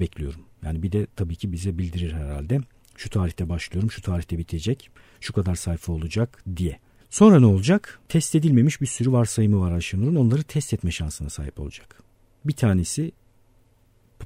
bekliyorum. 0.00 0.40
Yani 0.64 0.82
bir 0.82 0.92
de 0.92 1.06
tabii 1.16 1.36
ki 1.36 1.52
bize 1.52 1.78
bildirir 1.78 2.12
herhalde 2.12 2.60
şu 2.96 3.10
tarihte 3.10 3.48
başlıyorum, 3.48 3.90
şu 3.90 4.02
tarihte 4.02 4.38
bitecek, 4.38 4.90
şu 5.20 5.32
kadar 5.32 5.54
sayfa 5.54 5.92
olacak 5.92 6.44
diye. 6.56 6.78
Sonra 7.10 7.40
ne 7.40 7.46
olacak? 7.46 8.00
Test 8.08 8.34
edilmemiş 8.34 8.80
bir 8.80 8.86
sürü 8.86 9.12
varsayımı 9.12 9.60
var 9.60 9.72
Ayşenur'un. 9.72 10.14
Onları 10.14 10.42
test 10.42 10.74
etme 10.74 10.90
şansına 10.90 11.30
sahip 11.30 11.60
olacak. 11.60 12.02
Bir 12.44 12.52
tanesi 12.52 13.12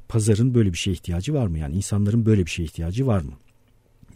pazarın 0.09 0.55
böyle 0.55 0.73
bir 0.73 0.79
şeye 0.79 0.93
ihtiyacı 0.93 1.35
var 1.35 1.47
mı? 1.47 1.59
Yani 1.59 1.77
insanların 1.77 2.27
böyle 2.27 2.47
bir 2.47 2.51
şeye 2.51 2.65
ihtiyacı 2.65 3.07
var 3.07 3.21
mı? 3.21 3.33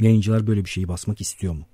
Yayıncılar 0.01 0.47
böyle 0.47 0.65
bir 0.65 0.71
şeyi 0.71 0.89
basmak 0.89 1.21
istiyor 1.21 1.55
mu? 1.55 1.67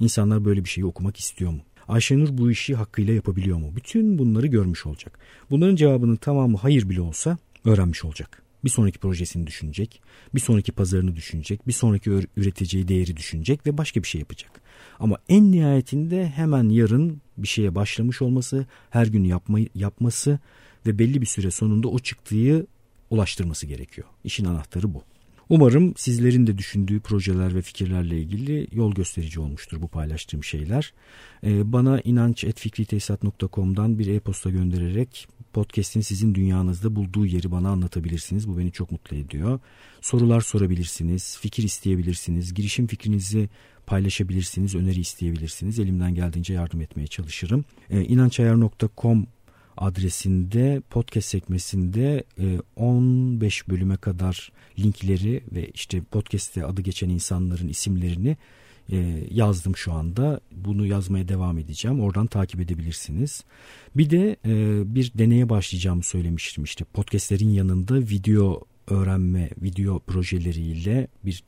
İnsanlar 0.00 0.44
böyle 0.44 0.64
bir 0.64 0.68
şeyi 0.68 0.84
okumak 0.84 1.16
istiyor 1.16 1.50
mu? 1.50 1.60
Ayşenur 1.92 2.38
bu 2.38 2.50
işi 2.50 2.74
hakkıyla 2.74 3.14
yapabiliyor 3.14 3.58
mu? 3.58 3.76
Bütün 3.76 4.18
bunları 4.18 4.46
görmüş 4.46 4.86
olacak. 4.86 5.18
Bunların 5.50 5.76
cevabının 5.76 6.16
tamamı 6.16 6.56
hayır 6.56 6.88
bile 6.88 7.00
olsa 7.00 7.38
öğrenmiş 7.64 8.04
olacak. 8.04 8.42
Bir 8.64 8.70
sonraki 8.70 8.98
projesini 8.98 9.46
düşünecek, 9.46 10.02
bir 10.34 10.40
sonraki 10.40 10.72
pazarını 10.72 11.16
düşünecek, 11.16 11.66
bir 11.66 11.72
sonraki 11.72 12.10
üreteceği 12.36 12.88
değeri 12.88 13.16
düşünecek 13.16 13.66
ve 13.66 13.78
başka 13.78 14.02
bir 14.02 14.08
şey 14.08 14.18
yapacak. 14.18 14.50
Ama 14.98 15.18
en 15.28 15.52
nihayetinde 15.52 16.28
hemen 16.28 16.68
yarın 16.68 17.20
bir 17.36 17.48
şeye 17.48 17.74
başlamış 17.74 18.22
olması, 18.22 18.66
her 18.90 19.06
gün 19.06 19.24
yapma, 19.24 19.58
yapması 19.74 20.38
ve 20.86 20.98
belli 20.98 21.20
bir 21.20 21.26
süre 21.26 21.50
sonunda 21.50 21.88
o 21.88 21.98
çıktığı 21.98 22.66
ulaştırması 23.10 23.66
gerekiyor. 23.66 24.08
İşin 24.24 24.44
anahtarı 24.44 24.94
bu. 24.94 25.02
Umarım 25.48 25.94
sizlerin 25.96 26.46
de 26.46 26.58
düşündüğü 26.58 27.00
projeler 27.00 27.54
ve 27.54 27.62
fikirlerle 27.62 28.18
ilgili 28.18 28.66
yol 28.72 28.94
gösterici 28.94 29.40
olmuştur 29.40 29.82
bu 29.82 29.88
paylaştığım 29.88 30.44
şeyler. 30.44 30.92
Ee, 31.44 31.72
bana 31.72 32.00
inanç.fikritesat.com'dan 32.00 33.98
bir 33.98 34.06
e-posta 34.06 34.50
göndererek 34.50 35.28
podcast'in 35.52 36.00
sizin 36.00 36.34
dünyanızda 36.34 36.96
bulduğu 36.96 37.26
yeri 37.26 37.50
bana 37.50 37.68
anlatabilirsiniz. 37.68 38.48
Bu 38.48 38.58
beni 38.58 38.72
çok 38.72 38.92
mutlu 38.92 39.16
ediyor. 39.16 39.60
Sorular 40.00 40.40
sorabilirsiniz, 40.40 41.38
fikir 41.40 41.62
isteyebilirsiniz, 41.62 42.54
girişim 42.54 42.86
fikrinizi 42.86 43.48
paylaşabilirsiniz, 43.86 44.74
öneri 44.74 45.00
isteyebilirsiniz. 45.00 45.78
Elimden 45.78 46.14
geldiğince 46.14 46.54
yardım 46.54 46.80
etmeye 46.80 47.06
çalışırım. 47.06 47.64
Ee, 47.90 48.04
inançayar.com 48.04 49.26
adresinde 49.76 50.82
podcast 50.90 51.28
sekmesinde 51.28 52.24
15 52.76 53.62
e, 53.62 53.70
bölüme 53.70 53.96
kadar 53.96 54.52
linkleri 54.78 55.42
ve 55.52 55.68
işte 55.74 56.00
podcast'te 56.00 56.64
adı 56.64 56.82
geçen 56.82 57.08
insanların 57.08 57.68
isimlerini 57.68 58.36
e, 58.92 59.26
yazdım 59.30 59.76
şu 59.76 59.92
anda. 59.92 60.40
Bunu 60.52 60.86
yazmaya 60.86 61.28
devam 61.28 61.58
edeceğim. 61.58 62.00
Oradan 62.00 62.26
takip 62.26 62.60
edebilirsiniz. 62.60 63.44
Bir 63.96 64.10
de 64.10 64.36
e, 64.46 64.82
bir 64.94 65.12
deneye 65.14 65.48
başlayacağımı 65.48 66.02
söylemiştim. 66.02 66.64
İşte 66.64 66.84
podcastlerin 66.84 67.50
yanında 67.50 67.98
video 67.98 68.62
öğrenme, 68.88 69.50
video 69.62 69.98
projeleriyle 69.98 71.08
bir 71.24 71.42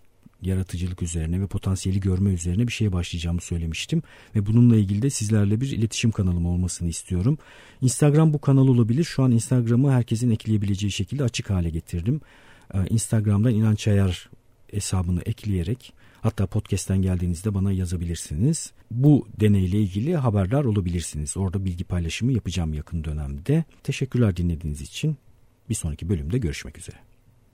yaratıcılık 0.46 1.02
üzerine 1.02 1.40
ve 1.40 1.46
potansiyeli 1.46 2.00
görme 2.00 2.30
üzerine 2.30 2.66
bir 2.66 2.72
şeye 2.72 2.92
başlayacağımı 2.92 3.40
söylemiştim. 3.40 4.02
Ve 4.34 4.46
bununla 4.46 4.76
ilgili 4.76 5.02
de 5.02 5.10
sizlerle 5.10 5.60
bir 5.60 5.70
iletişim 5.70 6.10
kanalım 6.10 6.46
olmasını 6.46 6.88
istiyorum. 6.88 7.38
Instagram 7.80 8.32
bu 8.32 8.40
kanal 8.40 8.68
olabilir. 8.68 9.04
Şu 9.04 9.22
an 9.22 9.32
Instagram'ı 9.32 9.92
herkesin 9.92 10.30
ekleyebileceği 10.30 10.92
şekilde 10.92 11.24
açık 11.24 11.50
hale 11.50 11.70
getirdim. 11.70 12.20
Ee, 12.74 12.78
Instagram'dan 12.90 13.54
İnanç 13.54 13.88
Ayar 13.88 14.30
hesabını 14.70 15.22
ekleyerek 15.22 15.92
hatta 16.20 16.46
podcast'ten 16.46 17.02
geldiğinizde 17.02 17.54
bana 17.54 17.72
yazabilirsiniz. 17.72 18.72
Bu 18.90 19.28
deneyle 19.40 19.80
ilgili 19.80 20.16
haberdar 20.16 20.64
olabilirsiniz. 20.64 21.36
Orada 21.36 21.64
bilgi 21.64 21.84
paylaşımı 21.84 22.32
yapacağım 22.32 22.74
yakın 22.74 23.04
dönemde. 23.04 23.64
Teşekkürler 23.82 24.36
dinlediğiniz 24.36 24.80
için. 24.80 25.16
Bir 25.68 25.74
sonraki 25.74 26.08
bölümde 26.08 26.38
görüşmek 26.38 26.78
üzere. 26.78 27.13